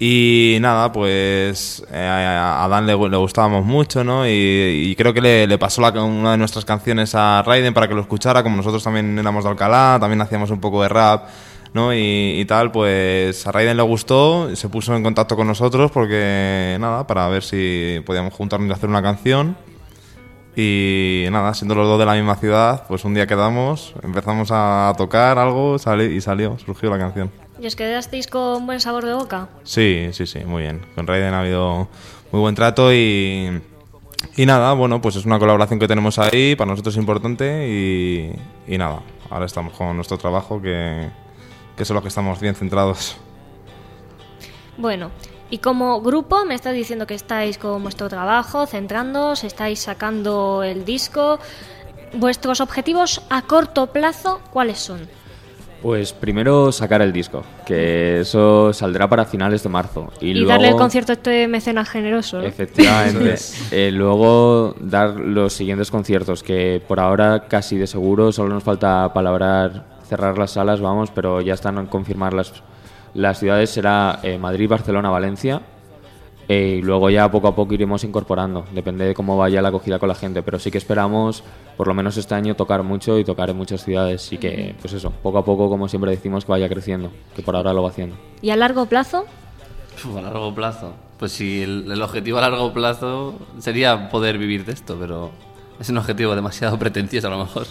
y 0.00 0.56
nada, 0.60 0.90
pues 0.90 1.84
eh, 1.92 1.96
a 2.04 2.66
Dan 2.68 2.88
le, 2.88 2.96
gu- 2.96 3.08
le 3.08 3.16
gustábamos 3.16 3.64
mucho, 3.64 4.02
¿no? 4.02 4.26
Y, 4.26 4.96
creo 4.98 5.14
que 5.14 5.20
le, 5.20 5.46
le 5.46 5.58
pasó 5.58 5.80
la- 5.80 5.90
una 6.02 6.32
de 6.32 6.38
nuestras 6.38 6.64
canciones 6.64 7.14
a 7.14 7.40
Raiden 7.46 7.72
para 7.72 7.86
que 7.86 7.94
lo 7.94 8.00
escuchara, 8.00 8.42
como 8.42 8.56
nosotros 8.56 8.82
también 8.82 9.16
éramos 9.16 9.44
de 9.44 9.50
Alcalá, 9.50 9.98
también 10.00 10.20
hacíamos 10.22 10.50
un 10.50 10.60
poco 10.60 10.82
de 10.82 10.88
rap. 10.88 11.28
¿no? 11.72 11.94
Y, 11.94 12.40
y 12.40 12.44
tal, 12.46 12.70
pues 12.72 13.46
a 13.46 13.52
Raiden 13.52 13.76
le 13.76 13.82
gustó, 13.84 14.54
se 14.56 14.68
puso 14.68 14.94
en 14.96 15.02
contacto 15.04 15.36
con 15.36 15.46
nosotros 15.46 15.90
porque, 15.92 16.76
nada, 16.80 17.06
para 17.06 17.28
ver 17.28 17.42
si 17.44 18.00
podíamos 18.04 18.34
juntarnos 18.34 18.68
y 18.68 18.72
hacer 18.72 18.90
una 18.90 19.02
canción. 19.02 19.56
Y 20.54 21.26
nada, 21.30 21.54
siendo 21.54 21.74
los 21.74 21.86
dos 21.86 21.98
de 21.98 22.04
la 22.04 22.14
misma 22.14 22.36
ciudad, 22.36 22.84
pues 22.86 23.04
un 23.04 23.14
día 23.14 23.26
quedamos, 23.26 23.94
empezamos 24.02 24.50
a 24.52 24.92
tocar 24.98 25.38
algo 25.38 25.76
y 25.76 26.20
salió, 26.20 26.58
surgió 26.58 26.90
la 26.90 26.98
canción. 26.98 27.30
¿Y 27.58 27.66
os 27.66 27.76
quedasteis 27.76 28.26
con 28.26 28.66
buen 28.66 28.80
sabor 28.80 29.04
de 29.06 29.14
boca? 29.14 29.48
Sí, 29.62 30.08
sí, 30.12 30.26
sí, 30.26 30.40
muy 30.44 30.62
bien. 30.62 30.82
Con 30.94 31.06
Raiden 31.06 31.32
ha 31.32 31.40
habido 31.40 31.88
muy 32.32 32.40
buen 32.40 32.54
trato 32.54 32.92
y, 32.92 33.62
y 34.36 34.46
nada, 34.46 34.74
bueno, 34.74 35.00
pues 35.00 35.16
es 35.16 35.24
una 35.24 35.38
colaboración 35.38 35.78
que 35.78 35.88
tenemos 35.88 36.18
ahí, 36.18 36.54
para 36.56 36.70
nosotros 36.70 36.94
es 36.94 37.00
importante 37.00 37.68
y, 37.68 38.32
y 38.66 38.76
nada, 38.76 39.00
ahora 39.30 39.46
estamos 39.46 39.72
con 39.72 39.94
nuestro 39.96 40.18
trabajo 40.18 40.60
que, 40.60 41.08
que 41.76 41.82
es 41.82 41.90
en 41.90 41.96
lo 41.96 42.02
que 42.02 42.08
estamos 42.08 42.40
bien 42.40 42.54
centrados. 42.54 43.16
Bueno, 44.76 45.10
y 45.52 45.58
como 45.58 46.00
grupo 46.00 46.46
me 46.46 46.54
estás 46.54 46.72
diciendo 46.72 47.06
que 47.06 47.12
estáis 47.12 47.58
con 47.58 47.82
vuestro 47.82 48.08
trabajo, 48.08 48.66
centrándoos, 48.66 49.44
estáis 49.44 49.80
sacando 49.80 50.62
el 50.62 50.86
disco. 50.86 51.38
¿Vuestros 52.14 52.62
objetivos 52.62 53.20
a 53.28 53.42
corto 53.42 53.88
plazo 53.88 54.40
cuáles 54.50 54.78
son? 54.78 55.00
Pues 55.82 56.14
primero 56.14 56.72
sacar 56.72 57.02
el 57.02 57.12
disco, 57.12 57.44
que 57.66 58.20
eso 58.20 58.72
saldrá 58.72 59.10
para 59.10 59.26
finales 59.26 59.62
de 59.62 59.68
marzo. 59.68 60.10
Y, 60.22 60.28
Y, 60.30 60.34
luego, 60.36 60.48
darle 60.52 60.68
el 60.68 60.76
concierto 60.76 61.12
a 61.12 61.16
este 61.16 61.46
mecenas 61.48 61.90
generoso. 61.90 62.38
¿no? 62.38 62.44
Efectivamente. 62.44 63.36
Eh, 63.72 63.90
luego 63.92 64.74
dar 64.80 65.16
los 65.16 65.52
siguientes 65.52 65.90
conciertos, 65.90 66.42
que 66.42 66.80
por 66.88 66.98
ahora 66.98 67.46
casi 67.46 67.76
de 67.76 67.86
seguro 67.86 68.32
solo 68.32 68.54
nos 68.54 68.62
falta 68.62 69.12
palabrar, 69.12 69.84
cerrar 70.08 70.38
las 70.38 70.52
salas, 70.52 70.80
vamos, 70.80 71.10
pero 71.10 71.42
ya 71.42 71.52
están 71.52 71.86
confirmar 71.88 72.32
las, 72.32 72.62
las 73.14 73.38
ciudades. 73.38 73.70
Será 73.70 74.20
eh, 74.22 74.38
Madrid, 74.38 74.68
Barcelona, 74.68 75.10
Valencia. 75.10 75.62
eh, 76.48 76.78
y 76.80 76.82
luego 76.82 77.08
ya 77.10 77.30
poco 77.30 77.48
a 77.48 77.54
poco 77.54 77.72
iremos 77.74 78.04
incorporando, 78.04 78.64
depende 78.72 79.06
de 79.06 79.14
cómo 79.14 79.36
vaya 79.36 79.62
la 79.62 79.68
acogida 79.68 79.98
con 79.98 80.08
la 80.08 80.14
gente, 80.14 80.42
pero 80.42 80.58
sí 80.58 80.70
que 80.70 80.78
esperamos, 80.78 81.44
por 81.76 81.86
lo 81.86 81.94
menos 81.94 82.16
este 82.16 82.34
año, 82.34 82.56
tocar 82.56 82.82
mucho 82.82 83.18
y 83.18 83.24
tocar 83.24 83.48
en 83.50 83.56
muchas 83.56 83.84
ciudades. 83.84 84.32
Y 84.32 84.38
que, 84.38 84.74
pues 84.80 84.92
eso, 84.92 85.10
poco 85.22 85.38
a 85.38 85.44
poco, 85.44 85.68
como 85.68 85.88
siempre 85.88 86.10
decimos, 86.10 86.44
que 86.44 86.52
vaya 86.52 86.68
creciendo, 86.68 87.10
que 87.34 87.42
por 87.42 87.54
ahora 87.56 87.72
lo 87.72 87.82
va 87.82 87.90
haciendo. 87.90 88.16
¿Y 88.42 88.50
a 88.50 88.56
largo 88.56 88.86
plazo? 88.86 89.24
Uf, 90.04 90.16
a 90.16 90.22
largo 90.22 90.54
plazo. 90.54 90.94
Pues 91.18 91.32
sí, 91.32 91.62
el, 91.62 91.90
el 91.90 92.02
objetivo 92.02 92.38
a 92.38 92.42
largo 92.42 92.72
plazo 92.72 93.34
sería 93.58 94.08
poder 94.10 94.36
vivir 94.38 94.64
de 94.64 94.72
esto, 94.72 94.96
pero 94.98 95.30
es 95.78 95.88
un 95.88 95.98
objetivo 95.98 96.34
demasiado 96.34 96.76
pretencioso 96.80 97.28
a 97.28 97.30
lo 97.30 97.38
mejor. 97.38 97.66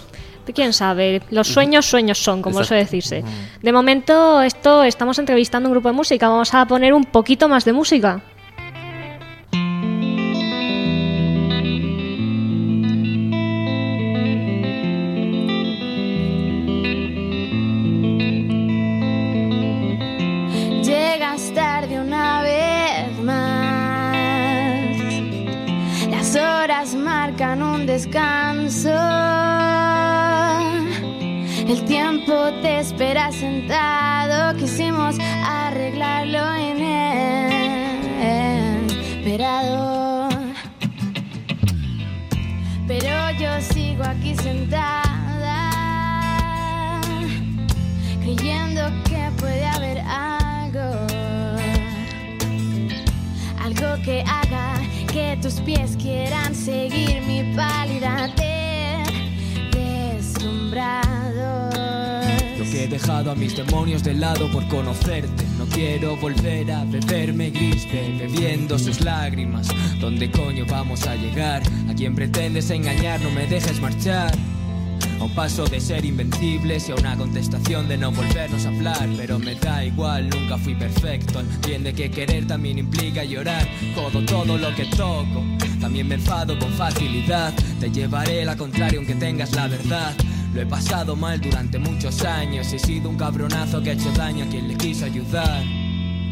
¿Quién 0.54 0.74
sabe? 0.74 1.22
Los 1.30 1.48
sueños, 1.48 1.86
sueños 1.86 2.18
son, 2.18 2.42
como 2.42 2.64
suele 2.64 2.84
decirse. 2.84 3.24
De 3.62 3.72
momento, 3.72 4.42
esto 4.42 4.84
estamos 4.84 5.20
entrevistando 5.20 5.70
un 5.70 5.74
grupo 5.74 5.90
de 5.90 5.94
música. 5.94 6.30
Vamos 6.30 6.54
a 6.54 6.66
poner 6.66 6.94
un 6.94 7.06
poquito 7.06 7.48
más 7.48 7.66
de 7.66 7.74
música. 7.74 8.22
Dejado 63.02 63.32
a 63.32 63.36
mis 63.36 63.56
demonios 63.56 64.04
de 64.04 64.14
lado 64.14 64.50
por 64.52 64.68
conocerte. 64.68 65.44
No 65.58 65.66
quiero 65.66 66.16
volver 66.18 66.72
a 66.72 66.84
beberme 66.86 67.50
gris, 67.50 67.86
be- 67.92 68.16
bebiendo 68.20 68.78
sus 68.78 69.02
lágrimas. 69.02 69.68
¿Dónde 70.00 70.30
coño 70.30 70.66
vamos 70.70 71.08
a 71.08 71.16
llegar? 71.16 71.64
¿A 71.90 71.94
quién 71.96 72.14
pretendes 72.16 72.70
engañar? 72.70 73.20
No 73.22 73.32
me 73.32 73.48
dejes 73.48 73.82
marchar. 73.82 74.32
A 75.20 75.24
un 75.24 75.34
paso 75.36 75.66
de 75.66 75.80
ser 75.80 76.06
invencibles 76.06 76.90
y 76.90 76.92
a 76.92 76.96
una 76.96 77.16
contestación 77.18 77.88
de 77.88 77.98
no 77.98 78.12
volvernos 78.12 78.66
a 78.66 78.70
hablar. 78.70 79.10
Pero 79.18 79.40
me 79.40 79.56
da 79.56 79.84
igual, 79.84 80.30
nunca 80.30 80.58
fui 80.60 80.76
perfecto. 80.76 81.40
Entiende 81.40 81.94
que 81.94 82.12
querer 82.12 82.46
también 82.46 82.78
implica 82.78 83.24
llorar. 83.24 83.68
Jodo 83.96 84.24
todo 84.26 84.58
lo 84.58 84.76
que 84.76 84.86
toco. 84.86 85.44
También 85.80 86.08
me 86.08 86.16
enfado 86.16 86.58
con 86.60 86.72
facilidad. 86.74 87.52
Te 87.80 87.90
llevaré 87.90 88.46
la 88.46 88.56
contraria 88.56 88.98
aunque 89.00 89.16
tengas 89.16 89.54
la 89.54 89.68
verdad. 89.68 90.14
Lo 90.54 90.62
he 90.62 90.66
pasado 90.66 91.16
mal 91.16 91.40
durante 91.40 91.80
muchos 91.80 92.24
años. 92.26 92.72
He 92.74 92.80
sido 92.80 93.10
un 93.10 93.16
cabronazo 93.16 93.82
que 93.82 93.92
ha 93.92 93.94
hecho 93.94 94.12
daño 94.12 94.46
a 94.46 94.48
quien 94.50 94.68
le 94.68 94.76
quiso 94.76 95.06
ayudar. 95.06 95.64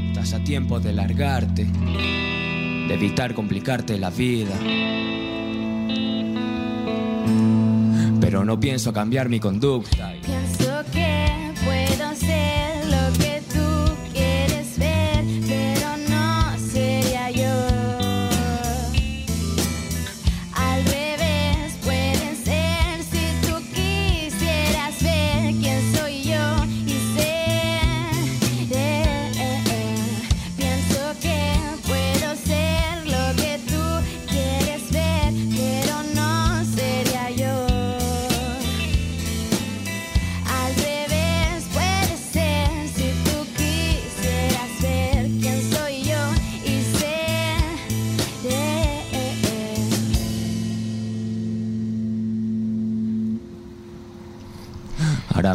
Estás 0.08 0.34
a 0.34 0.44
tiempo 0.44 0.80
de 0.80 0.92
largarte. 0.92 1.66
De 1.66 2.94
evitar 2.94 3.34
complicarte 3.34 3.98
la 3.98 4.10
vida. 4.10 4.56
Pero 8.20 8.44
no 8.44 8.60
pienso 8.60 8.92
cambiar 8.92 9.30
mi 9.30 9.40
conducta. 9.40 10.14
Pienso 10.22 10.84
que 10.92 11.49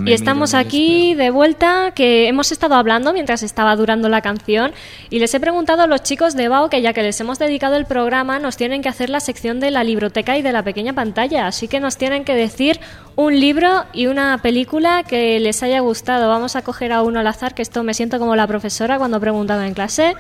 Y 0.07 0.13
estamos 0.13 0.55
aquí 0.55 1.15
de 1.15 1.31
vuelta, 1.31 1.93
que 1.95 2.29
hemos 2.29 2.53
estado 2.53 2.75
hablando 2.75 3.13
mientras 3.13 3.43
estaba 3.43 3.75
durando 3.77 4.09
la 4.09 4.21
canción 4.21 4.73
y 5.11 5.19
les 5.19 5.33
he 5.35 5.41
preguntado 5.41 5.83
a 5.83 5.87
los 5.87 6.03
chicos 6.03 6.35
de 6.35 6.49
BAO 6.49 6.69
que 6.71 6.83
ya 6.83 6.93
que 6.93 7.03
les 7.03 7.21
hemos 7.21 7.39
dedicado 7.39 7.77
el 7.77 7.87
programa 7.87 8.39
nos 8.39 8.57
tienen 8.57 8.83
que 8.83 8.89
hacer 8.89 9.11
la 9.11 9.21
sección 9.21 9.61
de 9.61 9.71
la 9.71 9.85
libroteca 9.85 10.37
y 10.37 10.43
de 10.43 10.53
la 10.53 10.63
pequeña 10.63 10.93
pantalla, 10.93 11.47
así 11.47 11.69
que 11.69 11.81
nos 11.81 11.97
tienen 11.97 12.25
que 12.25 12.35
decir 12.35 12.81
un 13.17 13.39
libro 13.39 13.85
y 13.93 14.07
una 14.07 14.39
película 14.39 15.05
que 15.05 15.39
les 15.41 15.63
haya 15.63 15.81
gustado. 15.81 16.29
Vamos 16.29 16.57
a 16.57 16.63
coger 16.63 16.93
a 16.93 17.03
uno 17.03 17.21
al 17.21 17.27
azar, 17.27 17.55
que 17.55 17.63
esto 17.63 17.83
me 17.83 17.95
siento 17.95 18.19
como 18.19 18.37
la 18.37 18.47
profesora 18.47 18.99
cuando 18.99 19.21
preguntaba 19.21 19.67
en 19.67 19.75
clase. 19.75 20.15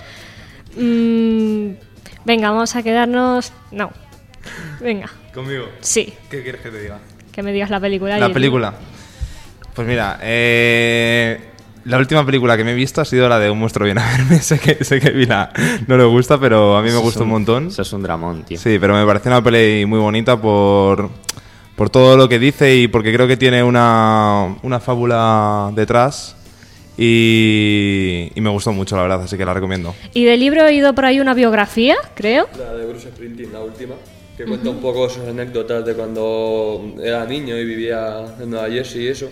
Mm, 0.76 1.70
venga, 2.24 2.50
vamos 2.50 2.76
a 2.76 2.82
quedarnos... 2.82 3.52
No. 3.70 3.90
Venga, 4.80 5.08
¿Conmigo? 5.32 5.66
sí, 5.80 6.12
¿Qué 6.30 6.42
quieres 6.42 6.60
que 6.60 6.70
te 6.70 6.80
diga? 6.80 6.98
que 7.32 7.42
me 7.42 7.52
digas 7.52 7.70
la 7.70 7.80
película. 7.80 8.16
La 8.18 8.26
el 8.26 8.32
película. 8.32 8.74
Pues 9.74 9.88
mira, 9.88 10.18
eh, 10.22 11.40
la 11.84 11.98
última 11.98 12.24
película 12.24 12.56
que 12.56 12.64
me 12.64 12.72
he 12.72 12.74
visto 12.74 13.00
ha 13.00 13.04
sido 13.04 13.28
la 13.28 13.38
de 13.38 13.50
Un 13.50 13.58
monstruo 13.58 13.84
viene 13.84 14.00
a 14.00 14.16
verme. 14.16 14.38
sé 14.40 14.58
que, 14.58 14.84
sé 14.84 15.00
que 15.00 15.10
Vila 15.10 15.50
no 15.86 15.96
le 15.96 16.04
gusta, 16.04 16.38
pero 16.38 16.76
a 16.76 16.82
mí 16.82 16.90
me 16.90 16.98
gusta 16.98 17.22
un 17.24 17.30
montón. 17.30 17.66
Eso 17.68 17.82
es 17.82 17.92
un 17.92 18.02
dramón, 18.02 18.44
tío. 18.44 18.58
Sí, 18.58 18.78
pero 18.80 18.94
me 18.94 19.04
parece 19.04 19.28
una 19.28 19.42
peli 19.42 19.84
muy 19.84 19.98
bonita 19.98 20.40
por, 20.40 21.10
por 21.76 21.90
todo 21.90 22.16
lo 22.16 22.28
que 22.28 22.38
dice 22.38 22.76
y 22.76 22.88
porque 22.88 23.12
creo 23.12 23.26
que 23.26 23.36
tiene 23.36 23.62
una, 23.62 24.56
una 24.62 24.80
fábula 24.80 25.70
detrás. 25.74 26.36
Y, 26.96 28.30
y 28.36 28.40
me 28.40 28.50
gustó 28.50 28.72
mucho, 28.72 28.94
la 28.94 29.02
verdad, 29.02 29.22
así 29.22 29.36
que 29.36 29.44
la 29.44 29.52
recomiendo. 29.52 29.94
Y 30.14 30.24
del 30.24 30.38
libro 30.38 30.60
he 30.60 30.66
oído 30.66 30.94
por 30.94 31.04
ahí 31.04 31.18
una 31.18 31.34
biografía, 31.34 31.96
creo. 32.14 32.48
La 32.56 32.72
de 32.74 32.86
Bruce 32.86 33.08
Springsteen, 33.08 33.52
la 33.52 33.60
última, 33.60 33.96
que 34.36 34.44
cuenta 34.44 34.70
un 34.70 34.80
poco 34.80 35.08
sus 35.08 35.24
anécdotas 35.24 35.84
de 35.84 35.94
cuando 35.94 36.94
era 37.02 37.24
niño 37.24 37.56
y 37.56 37.64
vivía 37.64 38.36
en 38.40 38.50
Nueva 38.50 38.68
Jersey 38.68 39.04
y 39.04 39.08
eso. 39.08 39.28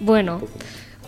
Bueno, 0.00 0.42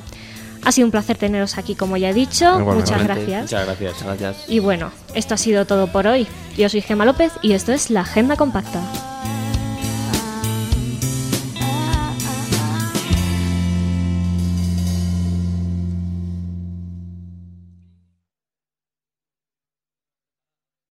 Ha 0.65 0.71
sido 0.71 0.87
un 0.87 0.91
placer 0.91 1.17
teneros 1.17 1.57
aquí, 1.57 1.75
como 1.75 1.97
ya 1.97 2.09
he 2.09 2.13
dicho. 2.13 2.59
Muchas 2.59 3.03
gracias. 3.03 3.43
Muchas 3.43 3.65
gracias. 3.65 4.03
Gracias. 4.03 4.45
Y 4.47 4.59
bueno, 4.59 4.91
esto 5.13 5.33
ha 5.33 5.37
sido 5.37 5.65
todo 5.65 5.87
por 5.87 6.07
hoy. 6.07 6.27
Yo 6.57 6.69
soy 6.69 6.81
Gema 6.81 7.05
López 7.05 7.31
y 7.41 7.53
esto 7.53 7.71
es 7.71 7.89
la 7.89 8.01
Agenda 8.01 8.35
Compacta. 8.35 8.81